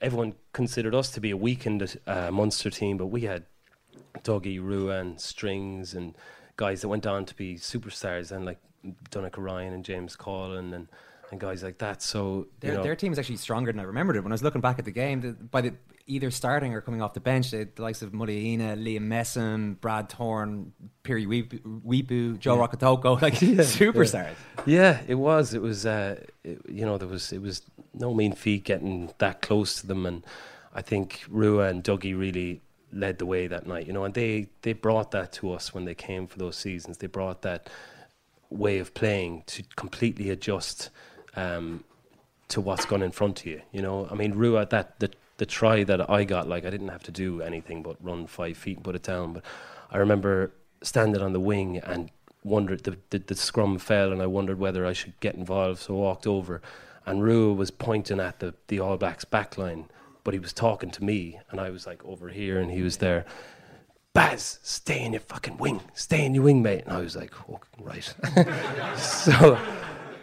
[0.00, 3.44] everyone considered us to be a weakened uh, Munster team but we had
[4.22, 6.14] Dougie, Ruan, Strings and
[6.56, 8.58] guys that went on to be superstars and like
[9.10, 10.88] Donnacha Ryan and James Collin and
[11.30, 14.16] and guys like that so Their, know, their team is actually stronger than I remembered
[14.16, 14.22] it.
[14.22, 15.74] When I was looking back at the game, the, by the
[16.08, 20.08] either starting or coming off the bench, the, the likes of Muliaina, Liam Messam, Brad
[20.08, 22.60] Thorne, Piri Weepu, Joe Yeah.
[22.60, 22.72] Like
[23.42, 24.34] Yeah, superstars.
[24.64, 24.64] Yeah.
[24.66, 25.54] yeah, it was.
[25.54, 25.86] It was.
[25.86, 27.32] Uh, it, you know, there was.
[27.32, 27.62] It was
[27.94, 30.24] no mean feat getting that close to them, and
[30.74, 33.86] I think Rua and Dougie really led the way that night.
[33.86, 36.98] You know, and they they brought that to us when they came for those seasons.
[36.98, 37.68] They brought that
[38.50, 40.88] way of playing to completely adjust
[41.36, 41.84] um,
[42.48, 43.60] to what's gone in front of you.
[43.72, 46.88] You know, I mean, Rua that the the try that I got, like I didn't
[46.88, 49.32] have to do anything but run five feet and put it down.
[49.32, 49.44] But
[49.90, 52.10] I remember standing on the wing and
[52.44, 55.80] wondered the, the the scrum fell, and I wondered whether I should get involved.
[55.80, 56.60] So I walked over,
[57.06, 59.86] and Rua was pointing at the the All Blacks back line,
[60.24, 62.98] but he was talking to me, and I was like over here, and he was
[62.98, 63.24] there.
[64.14, 65.80] Baz, stay in your fucking wing.
[65.94, 66.82] Stay in your wing, mate.
[66.84, 68.02] And I was like, oh, right.
[68.96, 69.56] so,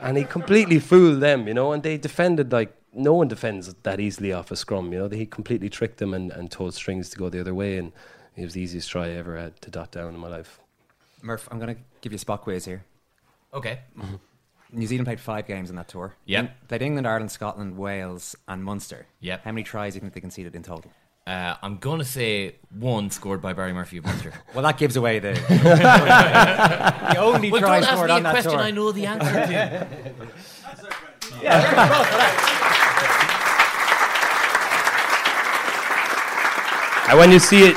[0.02, 4.00] and he completely fooled them, you know, and they defended like no one defends that
[4.00, 5.10] easily off a scrum, you know.
[5.10, 7.92] He completely tricked them and, and told strings to go the other way, and
[8.36, 10.60] it was the easiest try I ever had to dot down in my life.
[11.22, 12.84] Murph, I'm going to give you a spot quiz here.
[13.54, 13.80] Okay.
[14.72, 16.16] New Zealand played five games on that tour.
[16.26, 16.44] Yep.
[16.44, 19.08] Eng- Played England, Ireland, Scotland, Wales, and Munster.
[19.22, 19.44] Yep.
[19.44, 20.92] How many tries do you think they conceded in total?
[21.26, 24.34] Uh, I'm going to say one scored by Barry Murphy of Munster.
[24.54, 25.32] Well, that gives away the.
[27.14, 28.62] the only well, try don't ask scored me on a that question tour.
[28.62, 29.52] I know the answer to.
[31.42, 32.66] Yeah, very close for that.
[37.08, 37.76] And when you see it,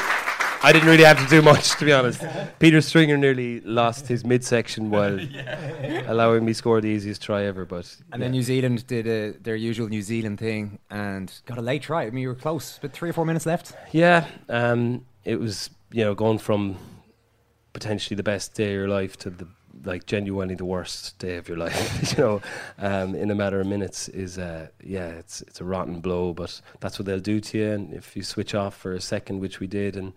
[0.62, 2.22] I didn't really have to do much, to be honest.
[2.58, 5.18] Peter Stringer nearly lost his midsection while
[6.06, 7.64] allowing me score the easiest try ever.
[7.64, 11.62] But And then New Zealand did uh, their usual New Zealand thing and got a
[11.62, 12.04] late try.
[12.04, 13.72] I mean, you were close, but three or four minutes left.
[13.92, 16.76] Yeah, um, it was you know going from
[17.72, 19.46] potentially the best day of your life to the
[19.84, 22.12] like genuinely the worst day of your life.
[22.16, 22.40] you know,
[22.78, 26.60] um, in a matter of minutes is uh, yeah, it's it's a rotten blow, but
[26.80, 27.70] that's what they'll do to you.
[27.70, 30.12] And if you switch off for a second, which we did, and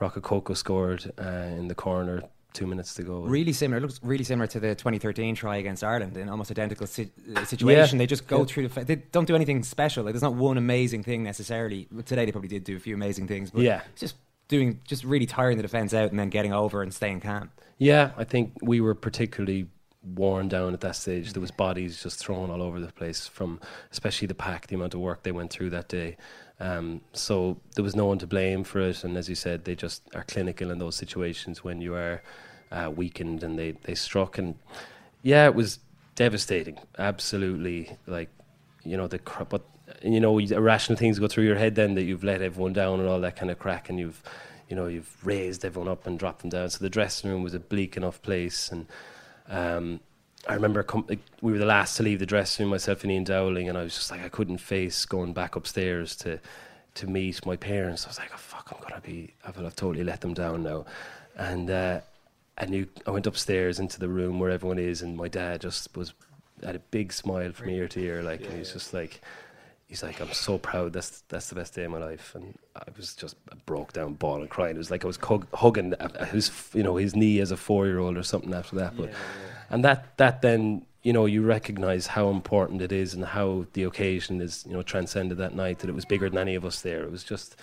[0.00, 2.22] Rokocoko scored uh, in the corner.
[2.52, 3.20] Two minutes to go.
[3.20, 3.76] Really similar.
[3.76, 7.44] It looks really similar to the 2013 try against Ireland in almost identical si- uh,
[7.44, 7.96] situation.
[7.96, 8.02] Yeah.
[8.02, 8.44] They just go Yeah.
[8.46, 8.68] through the.
[8.70, 10.04] Fa- they don't do anything special.
[10.04, 11.86] Like there's not one amazing thing necessarily.
[12.06, 13.50] Today they probably did do a few amazing things.
[13.50, 13.82] But Yeah.
[13.92, 14.16] it's just
[14.48, 17.50] doing, just really tiring the defense out and then getting over and staying calm.
[17.78, 19.68] Yeah, I think we were particularly
[20.14, 21.32] worn down at that stage.
[21.32, 24.94] There was bodies just thrown all over the place from, especially the pack, the amount
[24.94, 26.16] of work they went through that day.
[26.58, 29.74] Um, so there was no one to blame for it, and as you said, they
[29.74, 32.22] just are clinical in those situations when you are
[32.72, 34.54] uh, weakened, and they they struck, and
[35.22, 35.80] yeah, it was
[36.14, 36.78] devastating.
[36.98, 38.30] Absolutely, like
[38.84, 39.62] you know the but
[40.02, 43.08] you know irrational things go through your head then that you've let everyone down and
[43.08, 44.22] all that kind of crack, and you've
[44.68, 46.70] you know you've raised everyone up and dropped them down.
[46.70, 48.86] So the dressing room was a bleak enough place, and
[49.48, 50.00] um,
[50.48, 51.06] I remember com-
[51.40, 53.82] we were the last to leave the dressing room, myself and Ian Dowling, and I
[53.82, 56.40] was just like I couldn't face going back upstairs to
[56.94, 58.04] to meet my parents.
[58.06, 60.84] I was like, oh fuck, I'm gonna be, I've, I've totally let them down now,
[61.36, 61.70] and.
[61.70, 62.00] Uh,
[62.58, 65.94] I knew I went upstairs into the room where everyone is, and my dad just
[65.94, 66.14] was
[66.64, 69.20] had a big smile from ear to ear, like, and he's just like,
[69.86, 70.92] he's like, I'm so proud.
[70.92, 74.48] That's that's the best day of my life, and I was just broke down, bawling,
[74.48, 74.74] crying.
[74.74, 75.94] It was like I was hug, hugging
[76.30, 78.96] his, you know, his knee as a four year old or something after that.
[78.96, 79.10] But
[79.70, 83.84] and that that then you know you recognize how important it is and how the
[83.84, 86.82] occasion is you know transcended that night that it was bigger than any of us
[86.82, 87.02] there.
[87.02, 87.56] It was just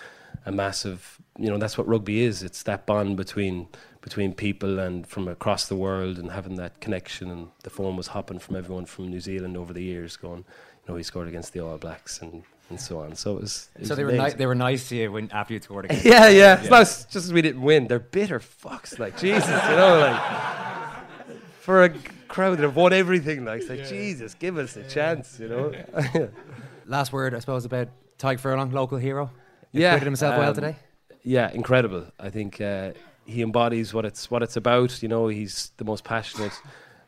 [0.46, 2.42] a massive you know that's what rugby is.
[2.42, 3.68] It's that bond between
[4.04, 8.08] between people and from across the world and having that connection and the phone was
[8.08, 11.54] hopping from everyone from New Zealand over the years going you know he scored against
[11.54, 13.14] the All Blacks and and so on.
[13.14, 13.70] So it was.
[13.78, 15.86] It so was they were ni- they were nice to you when after you scored
[15.86, 16.00] again.
[16.04, 16.60] Yeah, yeah.
[16.60, 17.86] It's not just as we didn't win.
[17.88, 18.98] They're bitter fucks.
[18.98, 21.90] Like Jesus, you know, like for a
[22.28, 23.44] crowd that have won everything.
[23.44, 25.38] Like, it's like Jesus, give us a chance.
[25.38, 26.30] You know.
[26.86, 27.88] Last word, I suppose, about
[28.18, 29.30] Tyke Furlong, local hero.
[29.72, 30.76] yeah, acquitted himself well um, today.
[31.22, 32.06] Yeah, incredible.
[32.20, 32.92] I think uh,
[33.26, 35.02] he embodies what it's what it's about.
[35.02, 36.52] You know, he's the most passionate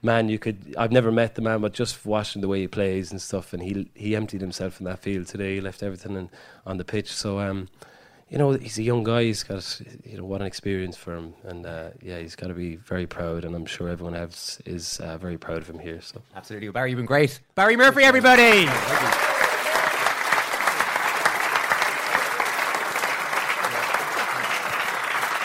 [0.03, 0.75] man you could.
[0.79, 3.63] I've never met the man, but just watching the way he plays and stuff, and
[3.63, 5.55] he he emptied himself in that field today.
[5.55, 6.31] He left everything in,
[6.67, 7.13] on the pitch.
[7.13, 7.41] So.
[7.41, 7.69] um
[8.29, 9.23] you know, he's a young guy.
[9.23, 12.55] He's got, you know, what an experience for him, and uh, yeah, he's got to
[12.55, 13.45] be very proud.
[13.45, 16.01] And I'm sure everyone else is uh, very proud of him here.
[16.01, 16.69] So Absolutely.
[16.71, 17.39] Barry, you've been great.
[17.55, 18.67] Barry Murphy, everybody.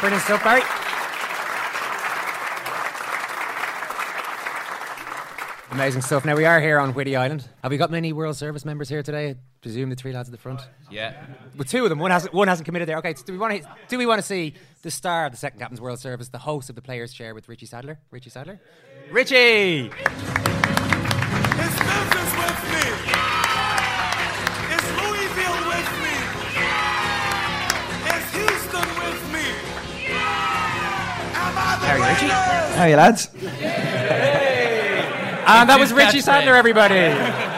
[0.02, 0.62] Brilliant stuff, Barry.
[5.72, 6.26] Amazing stuff.
[6.26, 7.48] Now we are here on Whiddy Island.
[7.62, 9.30] Have we got many World Service members here today?
[9.30, 10.62] I presume the three lads at the front.
[10.90, 11.24] Yeah.
[11.56, 12.00] Well, two of them.
[12.00, 12.34] One hasn't.
[12.34, 12.98] One hasn't committed there.
[12.98, 13.14] Okay.
[13.14, 13.70] So do we want to?
[13.88, 16.70] Do we want to see the star of the second captain's World Service, the host
[16.70, 18.00] of the Players' Chair with Richie Sadlier?
[18.10, 18.60] Richie Sadlier.
[19.12, 19.86] Richie.
[19.86, 19.94] It's
[21.80, 23.11] Memphis with me.
[31.92, 32.28] Am I the How are you, Richie?
[32.28, 32.76] greatest?
[32.76, 33.30] How are you, lads?
[35.48, 37.50] And that was Richie Sandler, everybody.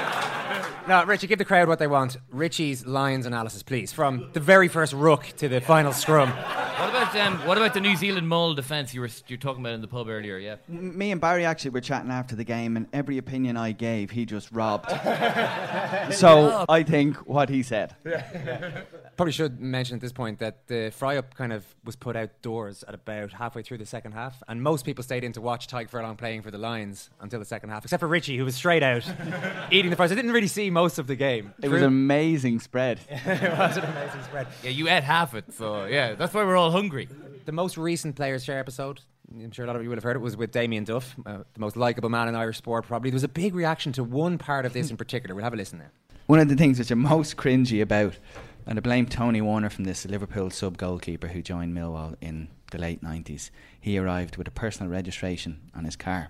[0.85, 2.17] No, Richie, give the crowd what they want.
[2.29, 6.29] Richie's Lions analysis, please, from the very first ruck to the final scrum.
[6.29, 9.61] What about um, what about the New Zealand Mull defence you were you were talking
[9.63, 10.37] about in the pub earlier?
[10.37, 10.57] Yeah.
[10.67, 14.11] M- Me and Barry actually were chatting after the game, and every opinion I gave,
[14.11, 14.89] he just robbed.
[16.11, 17.95] so I think what he said.
[19.15, 22.83] Probably should mention at this point that the fry up kind of was put outdoors
[22.87, 25.89] at about halfway through the second half, and most people stayed in to watch Tyke
[25.89, 28.81] Furlong playing for the Lions until the second half, except for Richie, who was straight
[28.81, 29.03] out
[29.71, 30.11] eating the fries.
[30.11, 31.53] I didn't really see most of the game.
[31.61, 32.99] It was an amazing spread.
[33.09, 34.47] it was an amazing spread.
[34.63, 37.07] Yeah, you ate half it, so yeah, that's why we're all hungry.
[37.45, 40.15] The most recent Players' Chair episode, I'm sure a lot of you will have heard
[40.15, 43.09] it, was with Damien Duff, uh, the most likable man in Irish sport, probably.
[43.09, 45.35] There was a big reaction to one part of this in particular.
[45.35, 45.91] We'll have a listen there.
[46.27, 48.17] One of the things which I'm most cringy about,
[48.65, 52.77] and I blame Tony Warner from this, Liverpool sub goalkeeper who joined Millwall in the
[52.77, 53.49] late 90s.
[53.79, 56.29] He arrived with a personal registration on his car.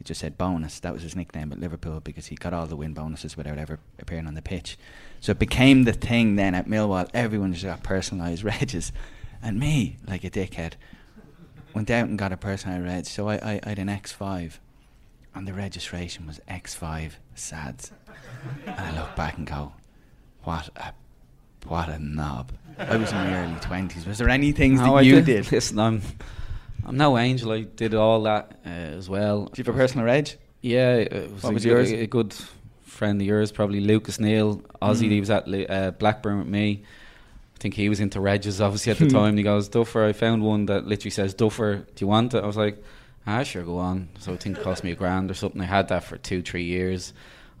[0.00, 0.80] It just said bonus.
[0.80, 3.78] That was his nickname at Liverpool because he got all the win bonuses without ever
[3.98, 4.76] appearing on the pitch.
[5.20, 7.08] So it became the thing then at Millwall.
[7.14, 8.92] Everyone just got personalised regs.
[9.42, 10.74] And me, like a dickhead,
[11.74, 13.06] went out and got a personalised reg.
[13.06, 14.58] So I, I, I had an X5
[15.34, 17.92] and the registration was X5 SADS.
[18.66, 19.72] and I look back and go,
[20.44, 20.92] what a
[21.66, 22.52] What a knob.
[22.78, 24.06] I was in my early 20s.
[24.06, 25.24] Was there any things No, that I you did.
[25.26, 25.52] did?
[25.52, 26.02] Listen, I'm,
[26.84, 27.52] I'm no angel.
[27.52, 29.44] I did all that uh, as well.
[29.46, 30.30] Do you have a personal reg?
[30.60, 31.92] Yeah, it was, What a, was yours?
[31.92, 32.34] A, good
[32.82, 35.06] friend of yours, probably Lucas Neill, Aussie.
[35.06, 35.10] Mm.
[35.10, 36.82] He was at uh, Blackburn with me.
[37.54, 39.30] I think he was into Regis obviously at the time.
[39.30, 42.42] And he goes, Duffer, I found one that literally says, Duffer, do you want it?
[42.42, 42.82] I was like,
[43.26, 44.08] ah, sure, go on.
[44.18, 45.60] So I think it cost me a grand or something.
[45.60, 47.12] I had that for two, three years.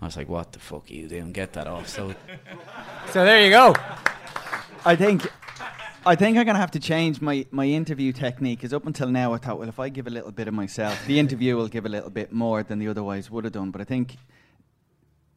[0.04, 1.32] I was like, what the fuck are you doing?
[1.32, 1.88] Get that off.
[1.88, 2.14] So
[3.08, 3.74] So there you go.
[4.84, 5.26] I think
[6.04, 8.58] I think I'm gonna have to change my, my interview technique.
[8.58, 11.06] Because up until now, I thought, well, if I give a little bit of myself,
[11.06, 13.70] the interview will give a little bit more than the otherwise would have done.
[13.70, 14.18] But I think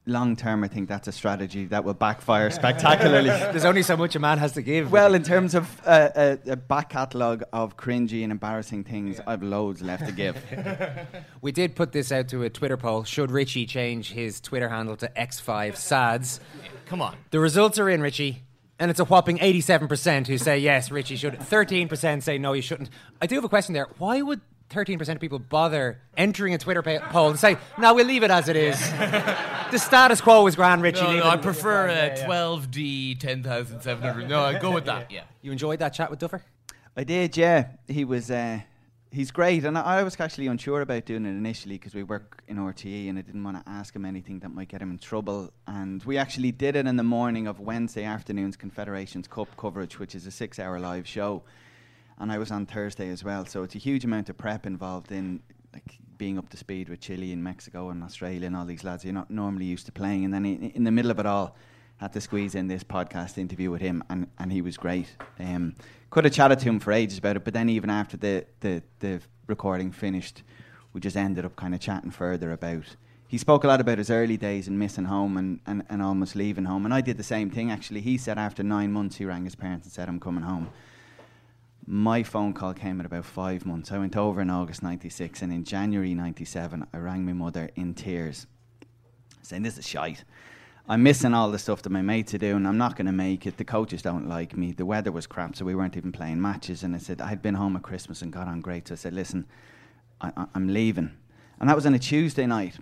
[0.07, 3.29] long term, I think that's a strategy that will backfire spectacularly.
[3.29, 4.91] There's only so much a man has to give.
[4.91, 9.43] Well, in terms of uh, a, a back catalogue of cringy and embarrassing things, I've
[9.43, 10.37] loads left to give.
[11.41, 13.03] we did put this out to a Twitter poll.
[13.03, 16.39] Should Richie change his Twitter handle to X5 Sads?
[16.85, 17.15] Come on.
[17.31, 18.43] The results are in, Richie.
[18.79, 21.33] And it's a whopping 87% who say yes, Richie should.
[21.33, 22.89] 13% say no, you shouldn't.
[23.19, 23.87] I do have a question there.
[23.97, 28.05] Why would 13% of people bother entering a Twitter pa- poll and say, no, we'll
[28.05, 28.77] leave it as it is?
[29.71, 31.01] the status quo is grand, Richie.
[31.01, 31.27] No, no.
[31.29, 32.27] I prefer uh, Yeah, yeah.
[32.27, 34.29] 12D 10,700.
[34.29, 35.11] No, I go with that.
[35.11, 35.23] Yeah.
[35.41, 36.43] You enjoyed that chat with Duffer?
[36.95, 37.67] I did, yeah.
[37.87, 38.59] He was, uh,
[39.11, 42.43] he's great, and I, I was actually unsure about doing it initially because we work
[42.47, 44.97] in RTE, and I didn't want to ask him anything that might get him in
[44.97, 45.51] trouble.
[45.67, 50.13] And we actually did it in the morning of Wednesday afternoon's Confederations Cup coverage, which
[50.15, 51.43] is a six-hour live show,
[52.19, 53.45] and I was on Thursday as well.
[53.45, 55.41] So it's a huge amount of prep involved in
[55.73, 59.03] like being up to speed with Chile and Mexico and Australia and all these lads
[59.03, 61.55] you're not normally used to playing, and then in, in the middle of it all
[61.97, 65.07] had to squeeze in this podcast interview with him, and, and he was great.
[65.39, 65.75] Um,
[66.09, 68.83] could have chatted to him for ages about it, but then even after the, the,
[68.99, 70.43] the recording finished,
[70.93, 72.95] we just ended up kind of chatting further about.
[73.27, 76.35] He spoke a lot about his early days and missing home and, and, and almost
[76.35, 76.85] leaving home.
[76.85, 78.01] And I did the same thing actually.
[78.01, 80.69] He said after nine months, he rang his parents and said, I'm coming home.
[81.89, 83.93] My phone call came at about five months.
[83.93, 87.93] I went over in August 96, and in January 97, I rang my mother in
[87.93, 88.45] tears,
[89.41, 90.25] saying, This is shite.
[90.89, 92.65] I'm missing all the stuff that my mates are doing.
[92.65, 93.55] I'm not going to make it.
[93.55, 94.73] The coaches don't like me.
[94.73, 96.83] The weather was crap, so we weren't even playing matches.
[96.83, 98.89] And I said, I'd been home at Christmas and got on great.
[98.89, 99.45] So I said, Listen,
[100.19, 101.11] I, I'm leaving.
[101.61, 102.77] And that was on a Tuesday night.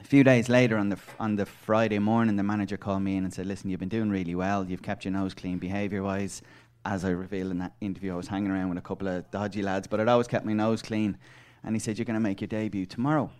[0.00, 3.24] A few days later, on the on the Friday morning, the manager called me in
[3.24, 4.62] and said, "Listen, you've been doing really well.
[4.68, 6.42] You've kept your nose clean behaviour-wise."
[6.86, 9.62] As I revealed in that interview, I was hanging around with a couple of dodgy
[9.62, 11.16] lads, but I'd always kept my nose clean.
[11.62, 13.30] And he said, "You're going to make your debut tomorrow."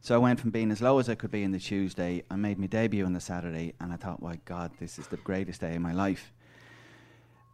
[0.00, 2.24] So I went from being as low as I could be on the Tuesday.
[2.30, 5.18] I made my debut on the Saturday, and I thought, "My God, this is the
[5.18, 6.32] greatest day of my life."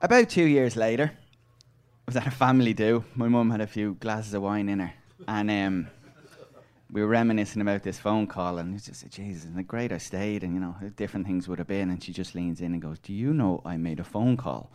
[0.01, 3.05] About two years later, I was at a family do.
[3.15, 4.93] My mum had a few glasses of wine in her,
[5.27, 5.89] and um,
[6.91, 9.91] we were reminiscing about this phone call, and it's just said, Jesus, isn't it great
[9.91, 11.91] I stayed, and you know, different things would have been.
[11.91, 14.71] And she just leans in and goes, Do you know I made a phone call?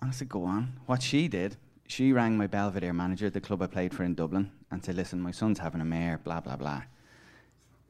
[0.00, 0.74] And I said, Go on.
[0.86, 4.50] What she did, she rang my Belvedere manager, the club I played for in Dublin,
[4.70, 6.82] and said, Listen, my son's having a mare, blah, blah, blah.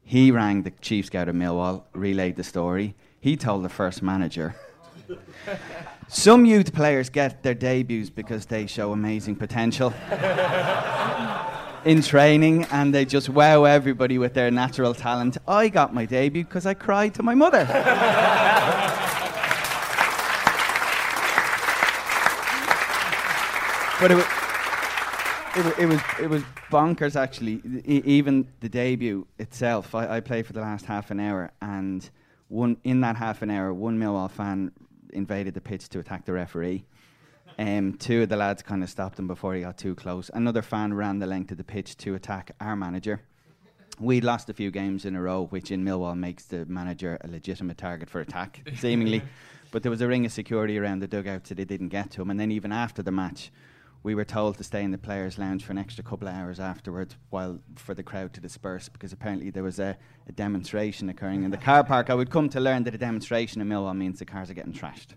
[0.05, 2.95] He rang the chief scout of Millwall, relayed the story.
[3.21, 4.55] He told the first manager.
[6.09, 9.95] Some youth players get their debuts because they show amazing potential
[11.85, 15.39] in training and they just wow everybody with their natural talent.
[15.47, 17.65] I got my debut because I cried to my mother.
[24.01, 24.25] but it was,
[25.57, 27.61] it, wa- it was it was bonkers actually.
[27.87, 32.09] E- even the debut itself, I, I played for the last half an hour, and
[32.49, 34.73] one in that half an hour, one Millwall fan
[35.13, 36.85] invaded the pitch to attack the referee.
[37.57, 40.29] Um, two of the lads kind of stopped him before he got too close.
[40.35, 43.21] Another fan ran the length of the pitch to attack our manager.
[44.01, 47.29] We'd lost a few games in a row, which in Millwall makes the manager a
[47.29, 49.23] legitimate target for attack, seemingly.
[49.71, 52.23] But there was a ring of security around the dugout, so they didn't get to
[52.23, 52.31] him.
[52.31, 53.53] And then even after the match,
[54.05, 56.61] we were told to stay in the players' lounge for an extra couple of hours
[56.61, 59.97] afterwards, while for the crowd to disperse, because apparently there was a,
[60.29, 62.11] a demonstration occurring in the car park.
[62.11, 64.75] I would come to learn that a demonstration in Millwall means the cars are getting
[64.75, 65.15] trashed.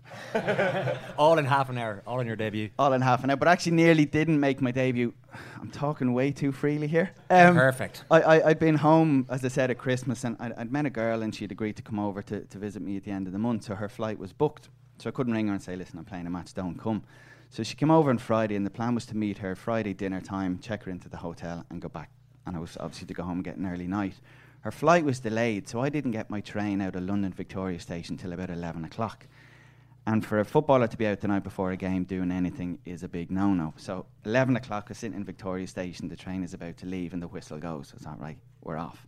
[1.18, 2.70] all in half an hour, all in your debut.
[2.78, 5.12] All in half an hour, but actually nearly didn't make my debut.
[5.60, 7.10] I'm talking way too freely here.
[7.28, 8.04] Um, Perfect.
[8.10, 10.90] I, I, I'd been home, as I said, at Christmas, and I'd, I'd met a
[10.90, 13.34] girl, and she'd agreed to come over to, to visit me at the end of
[13.34, 14.70] the month, so her flight was booked.
[14.96, 17.04] So I couldn't ring her and say, listen, I'm playing a match, don't come.
[17.50, 20.20] So she came over on Friday, and the plan was to meet her Friday dinner
[20.20, 22.10] time, check her into the hotel, and go back.
[22.46, 24.14] And I was obviously to go home and get an early night.
[24.60, 28.16] Her flight was delayed, so I didn't get my train out of London Victoria Station
[28.16, 29.26] till about 11 o'clock.
[30.06, 33.02] And for a footballer to be out the night before a game doing anything is
[33.02, 33.74] a big no no.
[33.76, 37.12] So 11 o'clock, I was sitting in Victoria Station, the train is about to leave,
[37.12, 37.92] and the whistle goes.
[37.94, 39.06] I thought, right, we're off.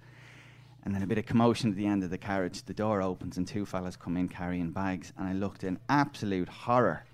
[0.85, 2.63] And then a bit of commotion at the end of the carriage.
[2.63, 5.13] The door opens and two fellas come in carrying bags.
[5.17, 7.05] And I looked in absolute horror.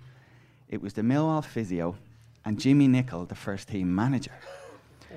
[0.69, 1.95] It was the Millwall physio
[2.45, 4.31] and Jimmy Nicholl, the first team manager.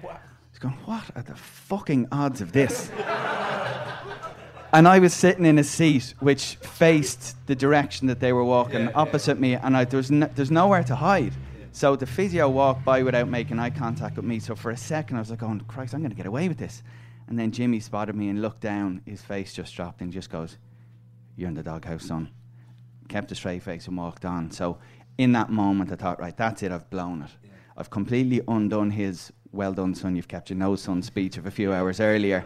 [0.03, 0.19] Wow.
[0.51, 2.91] He's going, what are the fucking odds of this?
[4.73, 8.85] and I was sitting in a seat which faced the direction that they were walking
[8.85, 11.33] Yeah, opposite me, and I, there's, no, there's nowhere to hide.
[11.73, 14.41] So the physio walked by without making eye contact with me.
[14.41, 16.59] So for a second, I was like, going, Christ, I'm going to get away with
[16.59, 16.83] this.
[17.29, 19.03] And then Jimmy spotted me and looked down.
[19.07, 20.59] His face just dropped and just goes,
[21.37, 22.31] You're in the doghouse, son.
[23.09, 24.51] Kept a straight face and walked on.
[24.51, 24.79] So
[25.19, 26.73] in that moment, I thought, right, that's it.
[26.73, 27.31] I've blown it.
[27.77, 30.17] I've completely undone his well done, son.
[30.17, 32.45] You've kept your nose, son speech of a few hours earlier.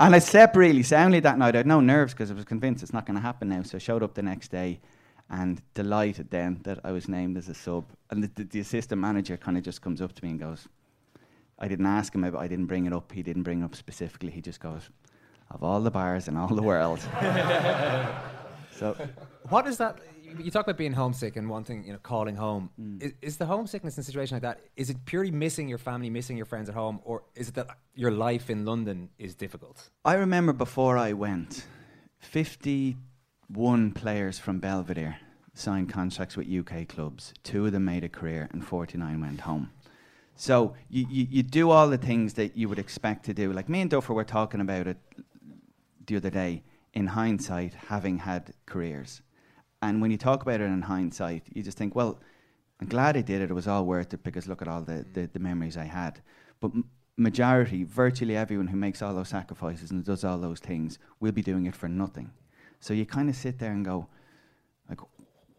[0.00, 1.54] and I slept really soundly that night.
[1.54, 3.62] I had no nerves because I was convinced it's not going to happen now.
[3.62, 4.80] So I showed up the next day
[5.28, 7.84] and delighted then that I was named as a sub.
[8.10, 10.68] And the, the, the assistant manager kind of just comes up to me and goes,
[11.58, 13.12] I didn't ask him, but I didn't bring it up.
[13.12, 14.30] He didn't bring it up specifically.
[14.30, 14.88] He just goes,
[15.50, 17.00] of all the bars in all the world.
[18.78, 18.96] so
[19.48, 19.98] What is that?
[20.38, 22.70] You talk about being homesick and wanting, you know, calling home.
[22.80, 23.02] Mm.
[23.02, 24.60] Is, is the homesickness in a situation like that?
[24.76, 27.68] Is it purely missing your family, missing your friends at home, or is it that
[27.94, 29.90] your life in London is difficult?
[30.04, 31.66] I remember before I went,
[32.18, 35.18] 51 players from Belvedere
[35.54, 37.32] signed contracts with UK clubs.
[37.42, 39.70] Two of them made a career, and 49 went home.
[40.34, 43.52] So you, you, you do all the things that you would expect to do.
[43.52, 44.98] Like me and Duffer were talking about it
[46.06, 46.62] the other day,
[46.92, 49.22] in hindsight, having had careers.
[49.82, 52.18] And when you talk about it in hindsight, you just think, well,
[52.80, 53.50] I'm glad I did it.
[53.50, 55.14] It was all worth it because look at all the, mm.
[55.14, 56.20] the, the memories I had.
[56.60, 60.98] But m- majority, virtually everyone who makes all those sacrifices and does all those things
[61.20, 62.30] will be doing it for nothing.
[62.80, 64.08] So you kind of sit there and go,
[64.88, 65.00] like,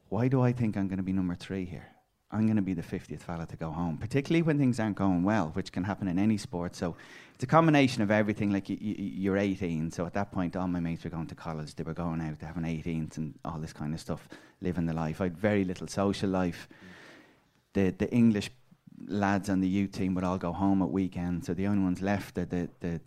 [0.10, 1.88] why do I think I'm going to be number three here?
[2.30, 5.24] I'm going to be the 50th fella to go home, particularly when things aren't going
[5.24, 6.76] well, which can happen in any sport.
[6.76, 6.98] So
[7.34, 8.52] it's a combination of everything.
[8.52, 11.36] Like you, you, you're 18, so at that point, all my mates were going to
[11.36, 11.76] college.
[11.76, 14.28] They were going out, they having 18s and all this kind of stuff,
[14.62, 15.22] living the life.
[15.22, 16.68] I had very little social life.
[17.74, 18.50] The the English
[19.06, 22.02] lads on the youth team would all go home at weekends, so the only ones
[22.02, 23.00] left are the the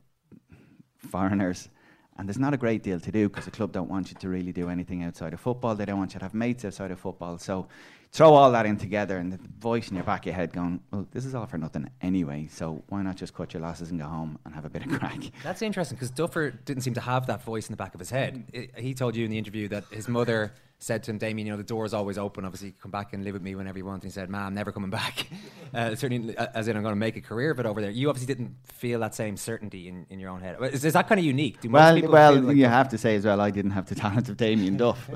[0.96, 1.68] foreigners.
[2.16, 4.28] And there's not a great deal to do because the club don't want you to
[4.28, 5.74] really do anything outside of football.
[5.74, 7.38] They don't want you to have mates outside of football.
[7.38, 7.66] So
[8.12, 10.80] throw all that in together and the voice in your back of your head going,
[10.90, 12.48] well, this is all for nothing anyway.
[12.50, 14.90] So why not just cut your losses and go home and have a bit of
[14.98, 15.18] crack?
[15.44, 18.11] That's interesting because Duffer didn't seem to have that voice in the back of his
[18.11, 18.44] head.
[18.54, 20.52] I- he told you in the interview that his mother
[20.82, 22.44] said to him, Damien, you know, the door is always open.
[22.44, 24.02] Obviously, come back and live with me whenever you want.
[24.02, 25.26] And he said, Ma, I'm never coming back.
[25.72, 27.90] Uh, certainly, uh, as in, I'm going to make a career of it over there.
[27.90, 30.56] You obviously didn't feel that same certainty in, in your own head.
[30.72, 31.60] Is, is that kind of unique?
[31.60, 33.94] Do Well, well, like you Duff- have to say as well, I didn't have the
[34.06, 35.08] talent of Damien Duff.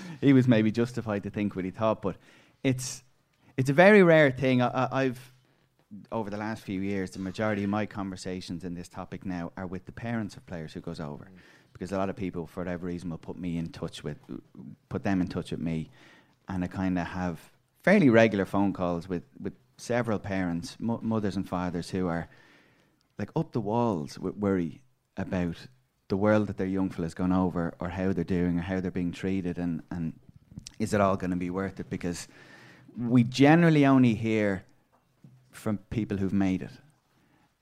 [0.20, 2.16] he was maybe justified to think what he thought, but
[2.62, 3.02] it's
[3.56, 4.62] it's a very rare thing.
[4.62, 5.32] I, I, I've
[6.12, 9.66] over the last few years, the majority of my conversations in this topic now are
[9.66, 11.30] with the parents of players who goes over,
[11.76, 14.16] because a lot of people, for whatever reason, will put me in touch with,
[14.88, 15.90] put them in touch with me,
[16.48, 17.38] and I kind of have
[17.82, 22.28] fairly regular phone calls with with several parents, mo- mothers and fathers who are
[23.18, 24.80] like up the walls with worry
[25.18, 25.56] about
[26.08, 28.90] the world that their young fella's gone over or how they're doing or how they're
[28.90, 30.14] being treated and, and
[30.78, 31.90] is it all going to be worth it?
[31.90, 32.26] Because
[32.96, 34.64] we generally only hear
[35.50, 36.70] from people who've made it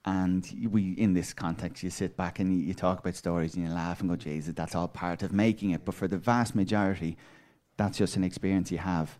[0.05, 3.67] and we in this context you sit back and you, you talk about stories and
[3.67, 6.55] you laugh and go jesus that's all part of making it but for the vast
[6.55, 7.17] majority
[7.77, 9.17] that's just an experience you have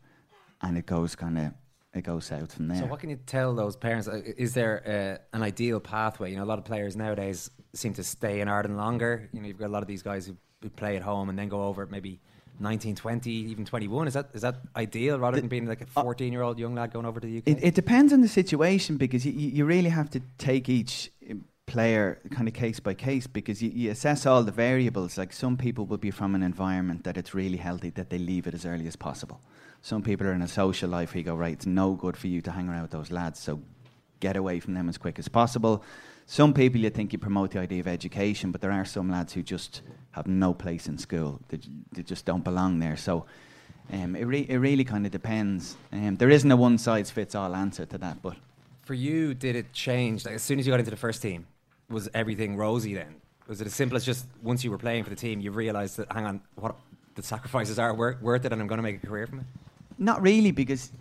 [0.61, 1.51] and it goes kind of
[1.93, 4.09] it goes south from there So, what can you tell those parents?
[4.09, 6.29] Uh, Is there uh, an ideal pathway?
[6.31, 9.29] You know, a lot of players nowadays seem to stay in Ireland longer.
[9.31, 11.39] You know, you've got a lot of these guys who, who play at home and
[11.39, 12.19] then go over maybe
[12.59, 14.07] 19, 20, even 21.
[14.07, 16.93] Is that is that ideal rather than being like a 14 year old young lad
[16.93, 17.43] going over to the UK?
[17.47, 21.35] It, it depends on the situation because you, you really have to take each uh,
[21.67, 25.17] player kind of case by case because you, you assess all the variables.
[25.17, 28.47] Like some people will be from an environment that it's really healthy that they leave
[28.47, 29.41] it as early as possible.
[29.81, 32.27] Some people are in a social life where you go, right, it's no good for
[32.27, 33.61] you to hang around with those lads, so
[34.28, 35.76] get away from them as quick as possible.
[36.26, 39.34] Some people you think you promote the idea of education, but there are some lads
[39.36, 39.82] who just
[40.17, 41.39] have no place in school.
[41.49, 41.59] They,
[41.93, 42.97] they just don't belong there.
[42.97, 43.13] So
[43.93, 45.78] um, it, re- it really kind of depends.
[45.91, 48.36] Um, there isn't a one size fits all answer to that, but
[48.82, 50.26] For you, did it change?
[50.26, 51.45] Like, as soon as you got into the first team,
[51.89, 53.15] was everything rosy then?
[53.47, 55.97] Was it as simple as just once you were playing for the team, you realised
[55.97, 56.76] that, hang on, what
[57.13, 59.45] the sacrifices are worth, worth it and I'm going to make a career from it?
[59.97, 60.91] Not really, because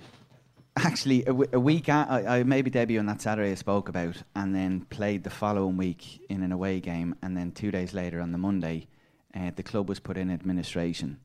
[0.76, 4.82] actually a, w- a week I, debut on that Saturday I spoke about, and then
[4.90, 8.38] played the following week in an away game, and then two days later on the
[8.38, 8.88] Monday,
[9.34, 11.18] uh, the club was put in administration.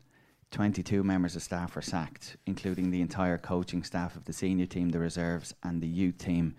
[0.52, 4.90] Twenty-two members of staff were sacked, including the entire coaching staff of the senior team,
[4.90, 6.56] the reserves, and the youth team.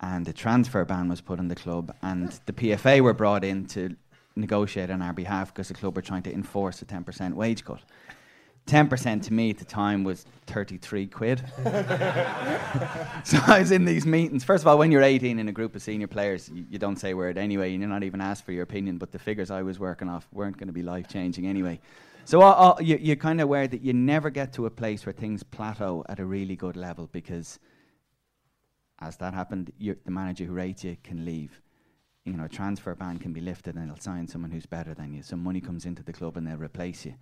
[0.00, 3.66] And the transfer ban was put on the club, and the PFA were brought in
[3.68, 3.96] to
[4.36, 7.80] negotiate on our behalf because the club were trying to enforce a 10% wage cut.
[8.66, 11.42] 10% to me at the time was 33 quid.
[13.24, 14.42] so I was in these meetings.
[14.42, 16.96] First of all, when you're 18 in a group of senior players, you, you don't
[16.96, 18.96] say a word anyway, and you're not even asked for your opinion.
[18.96, 21.78] But the figures I was working off weren't going to be life changing anyway.
[22.24, 25.04] So uh, uh, you, you're kind of aware that you never get to a place
[25.04, 27.58] where things plateau at a really good level because,
[29.00, 31.60] as that happened, the manager who rates you can leave.
[32.24, 35.12] You know, a transfer ban can be lifted and they'll sign someone who's better than
[35.12, 35.22] you.
[35.22, 37.14] Some money comes into the club and they'll replace you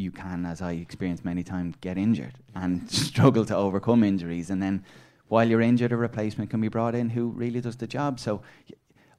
[0.00, 4.50] you can, as I experienced many times, get injured and struggle to overcome injuries.
[4.50, 4.84] And then
[5.28, 8.18] while you're injured, a replacement can be brought in who really does the job.
[8.18, 8.42] So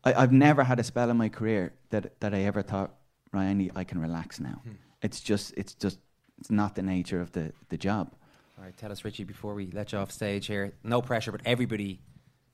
[0.03, 2.93] I, have never had a spell in my career that, that I ever thought,
[3.31, 4.61] Ryan, I can relax now.
[4.63, 4.71] Hmm.
[5.01, 5.99] It's just, it's just,
[6.39, 8.13] it's not the nature of the, the job.
[8.57, 10.73] All right, tell us, Richie, before we let you off stage here.
[10.83, 12.01] No pressure, but everybody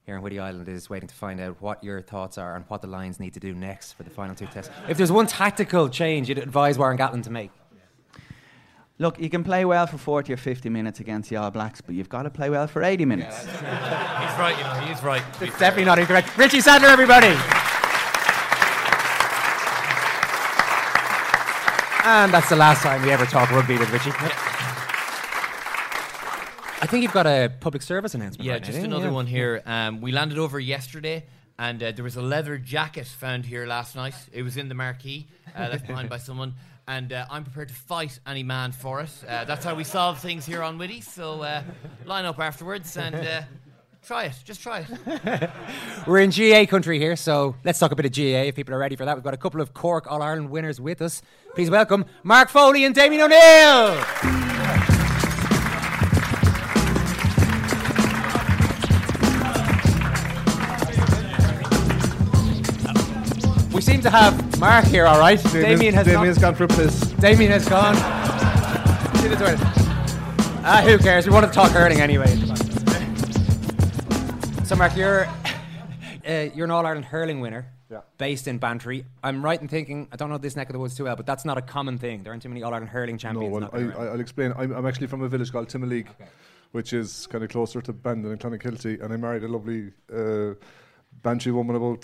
[0.07, 2.82] here in Whiddy Island is waiting to find out what your thoughts are and what
[2.82, 4.71] the Lions need to do next for the final two tests.
[4.88, 7.51] If there's one tactical change you'd advise Warren Gatland to make.
[8.99, 11.93] Look, you can play well for 40 or 50 minutes against the All Blacks, but
[11.93, 13.45] you've got to play well for 80 minutes.
[13.45, 15.21] Yeah, he's right, you know, he's right.
[15.39, 16.35] It's definitely not incorrect.
[16.35, 17.27] Richie Sadlier, everybody.
[22.03, 24.09] And that's the last time we ever talk rugby with Richie.
[26.79, 28.47] I think you've got a public service announcement.
[28.47, 29.11] Yeah, right just now, another yeah.
[29.11, 29.61] one here.
[29.67, 31.25] Um, we landed over yesterday,
[31.59, 34.15] and uh, there was a leather jacket found here last night.
[34.31, 36.55] It was in the marquee, uh, left behind by someone
[36.88, 39.09] and uh, I'm prepared to fight any man for it.
[39.27, 41.01] Uh, that's how we solve things here on Whiddy.
[41.01, 41.61] So uh,
[42.05, 43.41] line up afterwards and uh,
[44.05, 44.35] try it.
[44.45, 45.49] Just try it.
[46.07, 48.79] We're in GA country here, so let's talk a bit of GA if people are
[48.79, 49.15] ready for that.
[49.15, 51.21] We've got a couple of Cork All Ireland winners with us.
[51.55, 54.03] Please welcome Mark Foley and Damien O'Neill.
[63.73, 65.41] We seem to have Mark here, all right.
[65.43, 66.53] Damien, Damien has Damien's gone.
[66.53, 66.99] gone for a piss.
[67.14, 67.93] Damien has gone.
[69.22, 69.60] to the toilet.
[70.70, 71.28] Ah, who cares?
[71.28, 72.36] We want to talk hurling anyway.
[74.66, 75.26] So, Mark, you're
[76.28, 78.01] uh, you're an All Ireland hurling winner, Yeah.
[78.18, 79.05] based in Bantry.
[79.24, 81.26] I'm right in thinking I don't know this neck of the woods too well, but
[81.28, 82.24] that's not a common thing.
[82.24, 83.53] There aren't too many All Ireland hurling champions.
[83.53, 83.93] No, well, I, around.
[83.93, 84.53] I, I'll explain.
[84.58, 86.08] I'm, I'm actually from a village called Timoleague,
[86.72, 90.55] which is kind of closer to Bandon and Clonakilty, and I married a lovely uh,
[91.22, 92.01] Bantry woman about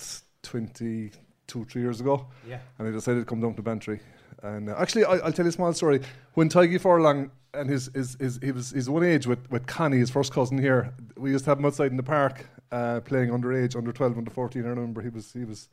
[1.54, 2.26] 22, three years ago.
[2.48, 2.58] Yeah.
[2.78, 4.00] And I decided to come down to Bantry.
[4.42, 6.00] And uh, actually, I, I'll tell you a small story.
[6.34, 9.98] When Tadhg Furlong and his, his, his, he was his one age with, with Connie,
[9.98, 13.30] his first cousin here, we used to have him outside in the park uh, playing
[13.30, 14.64] underage, under 12, under 14.
[14.64, 15.68] I remember he was he was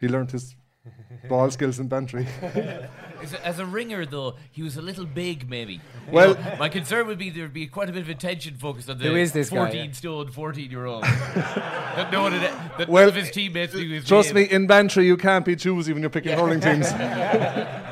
[0.00, 0.56] he learned his
[1.28, 2.26] ball skills in Bantry.
[3.22, 5.72] As a, as a ringer, though, he was a little big, maybe.
[5.74, 5.80] You
[6.12, 8.98] Well- know, my concern would be there'd be quite a bit of attention focused on
[8.98, 9.92] the Who is this guy, 14 yeah?
[9.92, 11.02] stone, 14 year old.
[11.02, 12.42] that no one had,
[12.78, 14.44] that Well, none of his teammates knew his Trust name.
[14.48, 16.92] me, in Bantry you can't be choosy when you're picking hurling teams.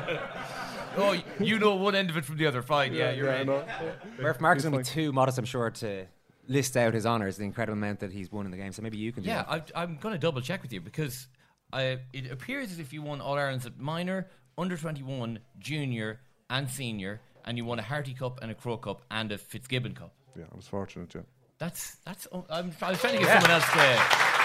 [0.97, 2.61] Oh, you know one end of it from the other.
[2.61, 3.45] Fine, yeah, you're right.
[4.19, 6.05] Murph Mark's going to be too modest, I'm sure, to
[6.47, 8.71] list out his honours, the incredible amount that he's won in the game.
[8.71, 9.71] So maybe you can do Yeah, that.
[9.75, 11.27] I, I'm going to double check with you because
[11.73, 16.69] I, it appears as if you won All Ireland's at minor, under 21, junior, and
[16.69, 20.13] senior, and you won a Harty Cup and a Croke Cup and a Fitzgibbon Cup.
[20.37, 21.21] Yeah, I was fortunate, yeah.
[21.57, 22.27] That's that's.
[22.33, 24.35] oh, I'm, I was trying to get someone else to.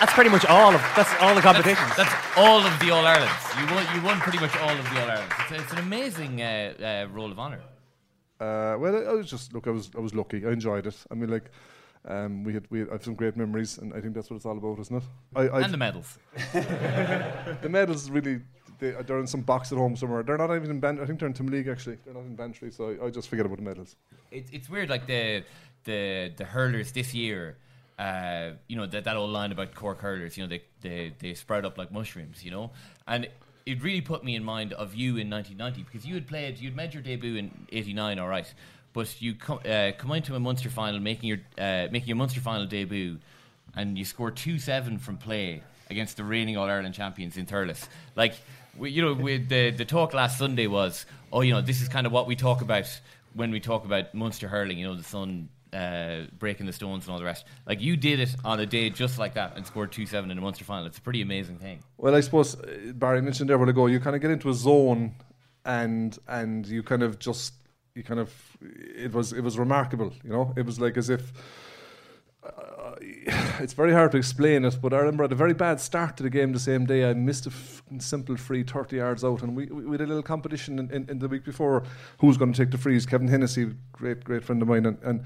[0.00, 1.96] That's pretty much all of that's all the competitions.
[1.96, 3.32] That's, that's all of the All Irelands.
[3.58, 3.86] You won.
[3.94, 5.32] You won pretty much all of the All Irelands.
[5.48, 7.60] It's, it's an amazing uh, uh, roll of honour.
[8.40, 9.66] Uh, well, I, I was just look.
[9.66, 10.44] I was I was lucky.
[10.44, 10.96] I enjoyed it.
[11.10, 11.50] I mean, like,
[12.08, 14.36] um, we had we had, I have some great memories, and I think that's what
[14.36, 15.02] it's all about, isn't it?
[15.36, 16.18] I, I've- And the medals.
[16.52, 18.40] the medals really.
[18.78, 20.24] They, they're in some box at home somewhere.
[20.24, 21.04] They're not even in Bantry.
[21.04, 21.98] I think they're in Timoleague actually.
[22.04, 23.94] They're not in Bantry, so I, I just forget about the medals.
[24.32, 25.44] It, it's weird, like the
[25.84, 27.58] the the hurlers this year.
[27.98, 30.36] Uh, you know that that old line about Cork hurlers.
[30.36, 32.42] You know they they they sprout up like mushrooms.
[32.44, 32.70] You know,
[33.06, 33.28] and
[33.66, 36.74] it really put me in mind of you in 1990 because you had played, you'd
[36.74, 38.52] made your debut in '89, all right,
[38.92, 42.40] but you come uh, come into a Munster final, making your uh, making your Munster
[42.40, 43.18] final debut,
[43.74, 47.86] and you score two seven from play against the reigning All Ireland champions in Thurles.
[48.16, 48.34] Like,
[48.76, 51.88] we, you know, we, the the talk last Sunday was, oh, you know, this is
[51.88, 52.86] kind of what we talk about
[53.34, 54.78] when we talk about Munster hurling.
[54.78, 57.44] You know, the sun uh, breaking the stones and all the rest.
[57.66, 60.38] Like, you did it on a day just like that and scored two seven in
[60.38, 60.86] a Munster final.
[60.86, 61.80] It's a pretty amazing thing.
[61.96, 63.86] Well, I suppose uh, Barry mentioned there a while ago.
[63.86, 65.14] You kind of get into a zone,
[65.64, 67.54] and and you kind of just
[67.94, 70.12] you kind of it was it was remarkable.
[70.24, 71.32] You know, it was like as if.
[72.44, 72.96] Uh,
[73.60, 76.24] it's very hard to explain it, but I remember at a very bad start to
[76.24, 77.52] the game the same day, I missed a
[78.00, 81.08] simple free 30 yards out, and we, we, we did a little competition in, in,
[81.08, 81.84] in the week before
[82.18, 83.06] who's going to take the frees.
[83.06, 85.24] Kevin Hennessy, great, great friend of mine, and, and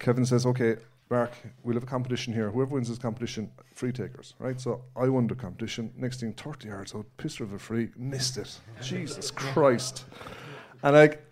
[0.00, 0.76] Kevin says, Okay,
[1.10, 1.32] Mark,
[1.62, 2.50] we'll have a competition here.
[2.50, 4.60] Whoever wins this competition, free takers, right?
[4.60, 5.92] So I won the competition.
[5.96, 8.58] Next thing, 30 yards out, pisser of a free, missed it.
[8.82, 10.04] Jesus Christ.
[10.82, 11.24] And like,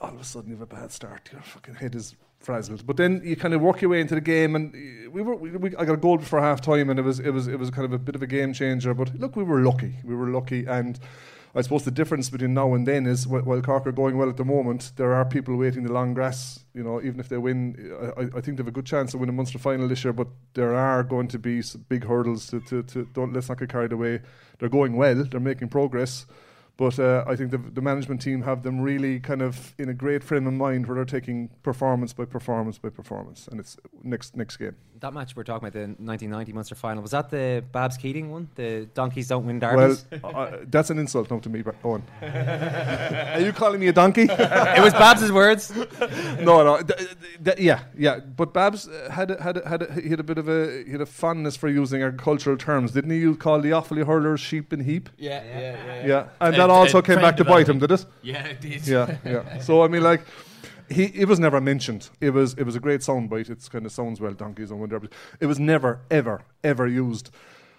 [0.00, 1.28] all of a sudden you have a bad start.
[1.32, 2.86] Your fucking head is frazzled.
[2.86, 4.72] But then you kind of work your way into the game, and
[5.12, 5.34] we were.
[5.34, 7.58] We, we, I got a goal before half time, and it was it was it
[7.58, 8.94] was kind of a bit of a game changer.
[8.94, 9.94] But look, we were lucky.
[10.04, 10.98] We were lucky, and.
[11.54, 14.36] I suppose the difference between now and then is while Cork are going well at
[14.36, 16.60] the moment, there are people waiting the long grass.
[16.74, 17.74] You know, even if they win,
[18.16, 20.12] I, I think they have a good chance of winning the Munster final this year.
[20.12, 23.70] But there are going to be big hurdles to, to, to don't let's not get
[23.70, 24.20] carried away.
[24.58, 26.26] They're going well, they're making progress,
[26.78, 29.94] but uh, I think the, the management team have them really kind of in a
[29.94, 34.36] great frame of mind where they're taking performance by performance by performance, and it's next
[34.36, 34.76] next game.
[35.00, 38.48] That match we're talking about, the 1990 Munster final, was that the Babs Keating one?
[38.56, 40.04] The donkeys don't win derbies?
[40.22, 42.02] Well, uh, that's an insult now to me, but Owen.
[42.22, 44.22] Are you calling me a donkey?
[44.28, 45.72] it was Babs's words.
[46.40, 48.18] no, no, th- th- th- yeah, yeah.
[48.18, 50.82] But Babs uh, had a, had a, had a, he had a bit of a
[50.84, 53.18] he had a fondness for using agricultural terms, didn't he?
[53.18, 55.10] You call the Offaly hurlers sheep and heap.
[55.16, 56.06] Yeah, yeah, yeah.
[56.06, 58.04] Yeah, and Uh, that also uh, came back to bite him, did it?
[58.22, 58.86] Yeah, it did.
[58.86, 59.58] Yeah, yeah.
[59.60, 60.22] So I mean, like,
[60.90, 62.08] he it was never mentioned.
[62.20, 63.50] It was it was a great soundbite.
[63.50, 65.08] It's kind of sounds well, donkeys and whatever.
[65.40, 67.30] It was never, ever, ever used.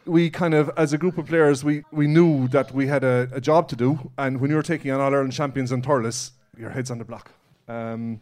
[0.06, 3.30] We kind of, as a group of players, we, we knew that we had a,
[3.32, 6.70] a job to do, and when you're taking on All Ireland champions and Thurles, your
[6.72, 7.32] head's on the block.
[7.68, 8.20] Um,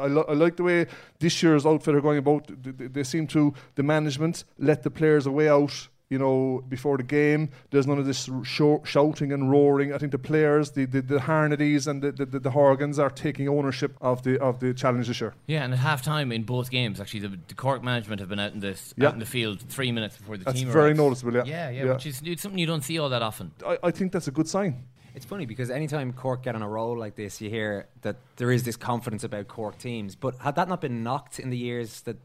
[0.00, 0.86] I, lo- I like the way
[1.18, 2.46] this year's outfit are going about.
[2.62, 5.88] They- they seem to the management let the players away out.
[6.08, 9.92] You know, before the game, there's none of this show, shouting and roaring.
[9.92, 13.10] I think the players, the the, the Harnedys and the, the, the, the Horgans are
[13.10, 15.34] taking ownership of the of the challenge this year.
[15.48, 18.38] Yeah, and at half time in both games, actually, the, the Cork management have been
[18.38, 19.08] out in this Yeah.
[19.08, 20.68] out in the field three minutes before the That's team.
[20.68, 20.98] very arrives.
[20.98, 21.44] noticeable, yeah.
[21.44, 21.92] yeah, yeah, Yeah.
[21.94, 23.50] which is it's something you don't see all that often.
[23.66, 24.84] I, I think that's a good sign.
[25.16, 28.52] It's funny because anytime Cork get on a roll like this, you hear that there
[28.52, 30.14] is this confidence about Cork teams.
[30.14, 32.16] But had that not been knocked in the years that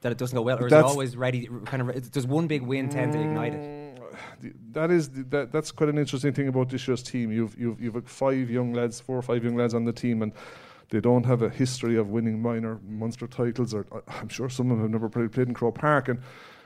[0.00, 1.48] that it doesn't go well, or is it always ready?
[1.64, 3.60] Kind of, does one big win tend to ignite it?
[3.60, 7.32] Mm, that is that, that's quite an interesting thing about this year's team.
[7.32, 10.22] You've you've you've got five young lads, four or five young lads on the team,
[10.22, 10.32] and
[10.90, 13.74] they don't have a history of winning minor Munster titles.
[13.74, 16.20] Or I- I'm sure some of them have never played, played in Croke Park, and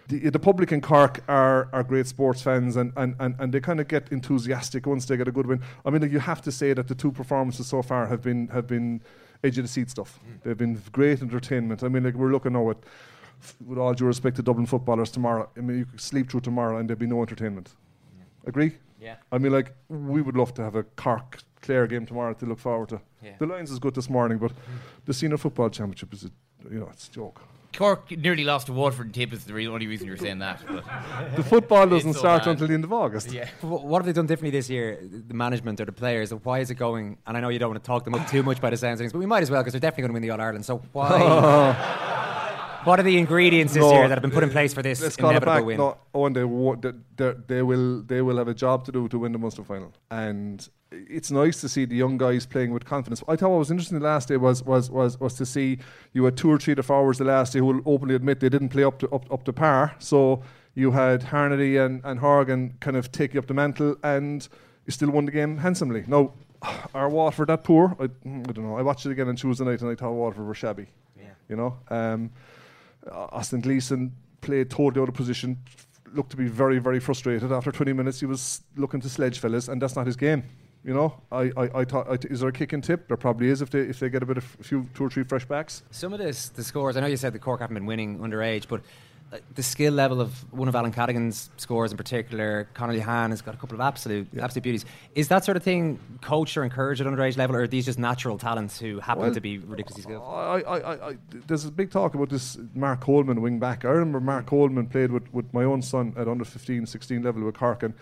[0.09, 3.61] the, the public in Cork are, are great sports fans, and, and, and, and they
[3.61, 5.61] kind of get enthusiastic once they get a good win.
[5.85, 8.49] I mean, like, you have to say that the two performances so far have been
[8.49, 9.01] have been
[9.45, 10.19] edge of the seat stuff.
[10.19, 10.31] Hmm.
[10.43, 11.83] They've been great entertainment.
[11.83, 12.79] I mean, like we're looking now at,
[13.67, 15.49] with all due respect to Dublin footballers tomorrow.
[15.57, 17.75] I mean, you could sleep through tomorrow and there'd be no entertainment.
[18.47, 18.73] Agree?
[19.01, 19.17] Yeah.
[19.31, 22.59] I mean, like we would love to have a Cork Clare game tomorrow to look
[22.59, 23.01] forward to.
[23.23, 23.33] Yeah.
[23.39, 24.57] The Lions is good this morning, but mm.
[25.05, 26.31] the senior football championship is, a,
[26.71, 27.43] you know, it's a joke.
[27.73, 30.61] Cork nearly lost to Waterford and Tip is the only reason you're saying that.
[30.69, 30.85] But
[31.37, 32.53] The football doesn't so start bad.
[32.53, 33.33] until the end of August.
[33.33, 33.49] Yeah.
[33.63, 36.33] What have they done differently this year, the management or the players?
[36.33, 37.17] And why is it going?
[37.27, 39.01] And I know you don't want to talk them up too much by the sounds
[39.01, 40.41] of things, but we might as well because they're definitely going to win the All
[40.41, 40.67] Ireland.
[40.67, 42.09] So why?
[42.85, 45.01] what are the ingredients this No, year that have been put in place for this
[45.01, 45.65] Let's call it inevitable back.
[45.65, 45.77] win?
[45.79, 46.33] No, Owen,
[46.81, 49.65] they, they, they, will they will have a job to do to win the Munster
[49.65, 53.23] final, and it's nice to see the young guys playing with confidence.
[53.27, 55.79] I thought what was interesting the last day was was was was to see
[56.13, 58.41] you had two or three of the forwards the last day who will openly admit
[58.41, 59.95] they didn't play up to up, up to par.
[59.99, 60.43] So
[60.75, 64.47] you had Harnedy and and Horgan kind of taking up the mantle, and
[64.87, 66.05] you still won the game handsomely.
[66.07, 66.33] Now.
[66.95, 67.97] Are Waterford that poor?
[67.99, 68.07] I, I
[68.53, 68.77] don't know.
[68.79, 70.87] I watched it again on Tuesday night and I thought Waterford were shabby.
[71.19, 71.25] Yeah.
[71.49, 72.31] You know, um,
[73.11, 75.59] Austin Gleeson played totally out of position,
[76.13, 77.51] looked to be very, very frustrated.
[77.53, 80.45] After 20 minutes, he was looking to sledge fellas, and that's not his game.
[80.85, 83.07] You know, I, I, I thought, I t- is there a kick and tip?
[83.07, 85.11] There probably is if they if they get a bit of a few two or
[85.11, 85.85] three fresh backs.
[85.93, 86.97] Some of this, the scores.
[86.97, 88.83] I know you said the Cork haven't been winning underage, but uh,
[89.33, 93.41] Uh, the skill level of one of Alan Cadogan's scores in particular, Conor Lehane has
[93.41, 94.85] got a couple of absolute absolute beauties.
[95.15, 97.99] Is that sort of thing coached or encouraged at underage level, or are these just
[97.99, 100.23] natural talents who happen Well, to be ridiculously skilled?
[100.23, 101.17] I, I, I, I,
[101.47, 103.85] there's a big talk about this Mark Coleman wing back.
[103.87, 107.45] I remember Mark Coleman played with, with my own son at under 15, 16 level
[107.45, 107.95] with Cork, and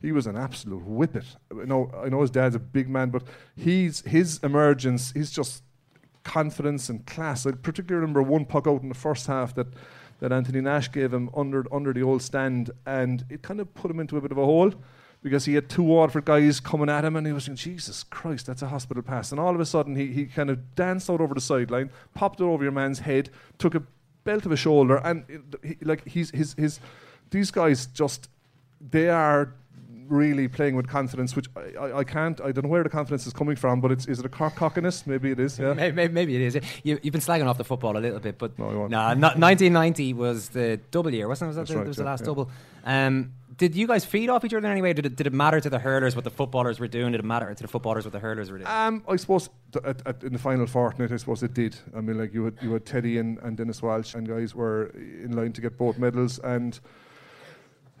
[0.00, 1.24] he was an absolute whippet.
[1.50, 3.24] I know, I know his dad's a big man, but
[3.56, 5.62] he's his emergence, he's just
[6.24, 7.46] confidence and class.
[7.46, 9.66] I particularly remember one puck out in the first half that,
[10.20, 13.90] that Anthony Nash gave him under under the old stand, and it kind of put
[13.90, 14.72] him into a bit of a hole
[15.22, 18.46] because he had two Waterford guys coming at him, and he was saying, "Jesus Christ,
[18.46, 21.20] that's a hospital pass!" And all of a sudden, he he kind of danced out
[21.20, 23.82] over the sideline, popped it over your man's head, took a
[24.24, 26.80] belt of a shoulder, and it, he, like he's his his
[27.30, 28.28] these guys just
[28.80, 29.54] they are
[30.08, 32.40] really playing with confidence, which I, I, I can't.
[32.40, 34.56] I don't know where the confidence is coming from, but it's is it a cock
[34.56, 35.06] cockiness?
[35.06, 35.58] Maybe it is.
[35.58, 35.74] Yeah.
[35.74, 36.54] Maybe, maybe, it is.
[36.82, 38.90] You, you've been slagging off the football a little bit, but No, you won't.
[38.90, 41.48] nah, not, 1990 was the double year, wasn't it?
[41.48, 42.26] Was that the, right, was the last yeah.
[42.26, 42.50] double?
[42.84, 44.92] Um, Did you guys feed off each other in any way?
[44.92, 47.12] Did it, did it matter to the hurlers what the footballers were doing?
[47.12, 48.70] Did it matter to the footballers what the hurlers were doing?
[48.70, 51.76] Um, I suppose th- at, at, in the final fortnight, I suppose it did.
[51.96, 54.86] I mean, like you had you had Teddy and, and Denis Walsh, and guys were
[54.94, 56.78] in line to get both medals, and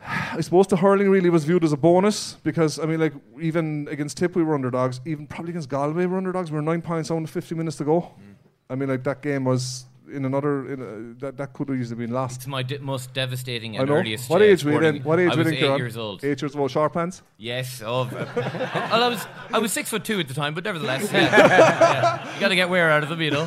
[0.06, 3.88] I suppose the hurling really was viewed as a bonus because I mean, like even
[3.90, 6.50] against Tip we were underdogs, even probably against Galway we were underdogs.
[6.50, 8.00] We were nine points with 50 minutes to go.
[8.00, 8.34] Mm.
[8.70, 12.06] I mean, like that game was in another in a, that that could have easily
[12.06, 12.36] been lost.
[12.36, 14.28] It's my di- most devastating and earliest.
[14.30, 15.02] What age were you then?
[15.02, 15.72] What age I were you then?
[15.72, 16.24] eight years old.
[16.24, 17.22] Eight years old, sharp hands.
[17.36, 17.82] Yes.
[17.84, 21.36] Oh, well, I was I was six foot two at the time, but nevertheless, yeah,
[21.36, 22.34] yeah.
[22.34, 23.42] you got to get wear out of them, you know.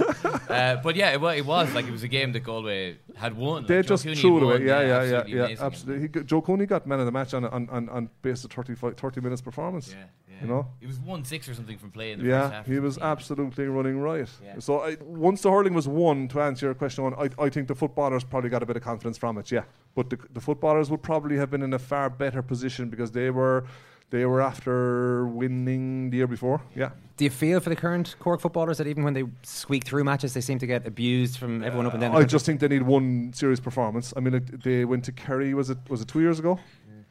[0.50, 3.66] Uh, but yeah, it, it was like it was a game that Galway had won.
[3.66, 4.66] They Like, just threw it away.
[4.66, 6.02] Yeah, yeah, yeah, absolutely yeah, absolutely.
[6.20, 8.98] He Joe Cooney got man of the match on on on, on base of 35,
[8.98, 9.90] 30 minutes performance.
[9.90, 10.31] Yeah, yeah.
[10.42, 10.68] You know.
[10.82, 12.66] It was one six or something from play in the Yeah, first half.
[12.66, 14.28] he was absolutely running right.
[14.44, 14.60] Yeah.
[14.60, 17.68] So I, once the hurling was won, to answer your question, on, I, I think
[17.68, 19.52] the footballers probably got a bit of confidence from it.
[19.52, 19.64] Yeah,
[19.96, 23.30] but the, the footballers would probably have been in a far better position because they
[23.30, 23.66] were
[24.10, 26.62] they were after winning the year before.
[26.76, 26.90] Yeah.
[27.16, 30.34] Do you feel for the current Cork footballers that even when they squeak through matches,
[30.34, 32.12] they seem to get abused from everyone up and down?
[32.12, 32.32] the I country?
[32.32, 34.12] just think they need one serious performance.
[34.18, 35.54] I mean, it, they went to Kerry.
[35.54, 36.60] Was it was it two years ago?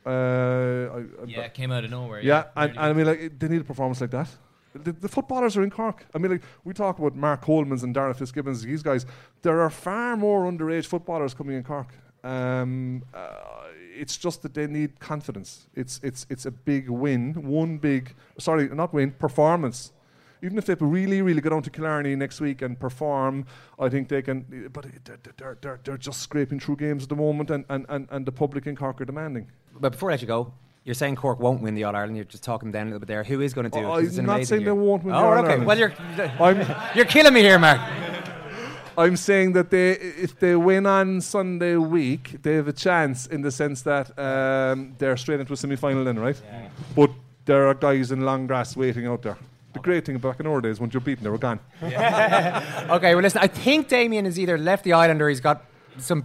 [0.06, 2.62] Uh, I, I- Yeah, it came out of nowhere, Yeah, yeah.
[2.62, 4.28] and, and I mean, like they need a performance like that.
[4.72, 6.06] The, the footballers are in Cork.
[6.14, 8.62] I mean, like we talk about Mark Coleman's and Darragh Fitzgibbons.
[8.62, 9.04] These guys,
[9.42, 11.88] there are far more underage footballers coming in Cork.
[12.22, 13.30] Um, uh,
[13.98, 15.66] it's just that they need confidence.
[15.74, 19.92] It's it's it's a big win, one big sorry, not win, performance.
[20.42, 23.44] Even if they really, really go down to Killarney next week and perform,
[23.78, 24.70] I think they can.
[24.72, 28.08] But they're, they're, they're, they're just scraping through games at the moment, and, and, and,
[28.10, 29.48] and the public in Cork are demanding.
[29.78, 30.52] But before I let you go,
[30.84, 32.16] you're saying Cork won't win the All Ireland.
[32.16, 33.22] You're just talking them down a little bit there.
[33.24, 33.82] Who is going to do it?
[33.82, 34.70] 'Cause it's I'm not saying year.
[34.74, 35.58] they won't win the Oh, okay.
[35.64, 35.92] Well, you're
[36.40, 37.80] I'm- you're killing me here, Mark.
[38.98, 43.40] I'm saying that they, if they win on Sunday week, they have a chance in
[43.40, 46.40] the sense that um, they're straight into a semi-final then, right?
[46.96, 47.10] But
[47.46, 49.38] there are guys in long grass waiting out there.
[49.72, 51.60] The great thing back in our days, once you're beaten, they were gone.
[51.82, 53.40] okay, well, listen.
[53.40, 55.64] I think Damien has either left the island or he's got
[55.98, 56.24] some.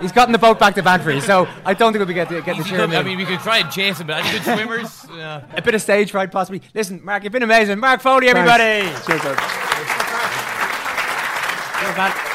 [0.00, 2.54] He's gotten the boat back to Bantry, so I don't think we'll be getting get
[2.56, 2.82] the Easy cheer.
[2.82, 5.06] I mean, we could try and chase him, but any good swimmers?
[5.16, 5.44] Yeah.
[5.56, 6.62] a bit of stage fright, possibly.
[6.72, 7.78] Listen, Mark, you've been amazing.
[7.80, 8.88] Mark Foley, everybody.
[8.88, 9.06] Thanks.
[9.06, 9.24] Cheers,
[11.96, 12.30] lads.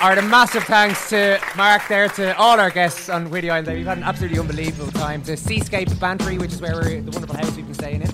[0.00, 3.76] All right, a massive thanks to Mark there, to all our guests on Whiddy Island.
[3.78, 5.22] We've had an absolutely unbelievable time.
[5.22, 8.10] To Seascape Bantry, which is where we're the wonderful house we've been staying in.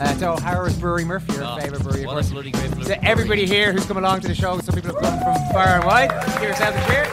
[0.00, 2.30] Uh, to O'Hara's Brewery, Murphy, your Oh, favourite brewery, of course.
[2.30, 2.86] bloody great brewery.
[2.86, 4.58] To everybody here who's come along to the show.
[4.60, 6.08] Some people have come from far and wide.
[6.34, 7.04] Give yourselves a cheer.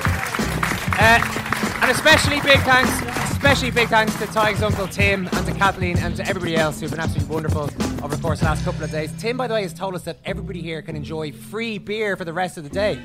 [1.00, 2.92] Uh, and especially big thanks,
[3.34, 6.90] especially big thanks to Tadhg's uncle Tim and to Kathleen and to everybody else who've
[6.90, 7.64] been absolutely wonderful
[8.02, 9.12] over the course of the last couple of days.
[9.20, 12.24] Tim, by the way, has told us that everybody here can enjoy free beer for
[12.24, 13.02] the rest of the day.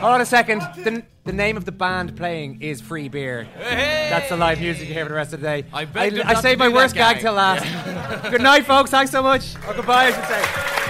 [0.00, 0.60] Hold on a second.
[0.76, 3.48] The, the name of the band playing is Free Beer.
[3.58, 5.64] That's the live music you hear for the rest of the day.
[5.72, 7.64] I him I saved my worst that, gag till last.
[8.30, 8.90] Good night, folks.
[8.90, 9.56] Thanks so much.
[9.66, 10.82] Or goodbye, I should say.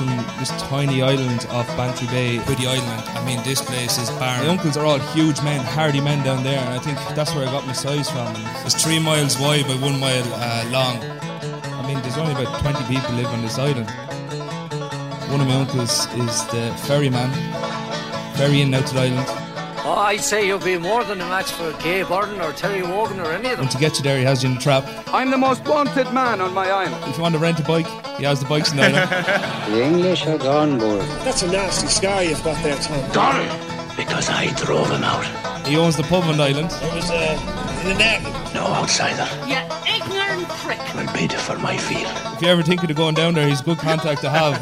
[0.00, 3.02] From this tiny island off Bantry Bay, Whiddy Island.
[3.08, 4.46] I mean, this place is barren.
[4.46, 7.46] My uncles are all huge men, hardy men down there, and I think that's where
[7.46, 8.34] I got my size from.
[8.34, 10.96] And it's three miles wide by one mile uh, long.
[11.02, 13.90] I mean, there's only about 20 people live on this island.
[15.30, 17.30] One of my uncles is the ferryman,
[18.36, 19.39] ferrying out to the island.
[19.82, 23.18] Oh, I'd say you'll be more than a match for Gay Byrne or Terry Wogan
[23.18, 23.60] or any of them.
[23.62, 24.84] And to get you there, he has you in the trap.
[25.08, 27.02] I'm the most wanted man on my island.
[27.08, 27.86] If you want to rent a bike,
[28.18, 29.10] he has the bikes in the island.
[29.74, 30.98] The English are gone, boy.
[31.24, 33.10] That's a nasty scar you've got there, Tom.
[33.12, 35.24] Donald, because I drove him out.
[35.66, 36.70] he owns the pub on the island.
[36.82, 38.22] It was uh, in the net.
[38.52, 39.26] No outsider.
[39.48, 39.56] You
[39.88, 40.78] ignorant prick.
[40.94, 42.12] will bid for my field.
[42.34, 44.60] If you're ever think of going down there, he's a good contact to have.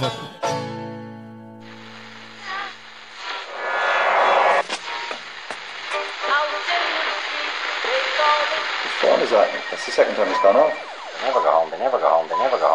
[9.88, 10.76] That's the second time it's gone off.
[11.16, 11.70] They never go home.
[11.70, 12.28] They never go home.
[12.28, 12.67] They never go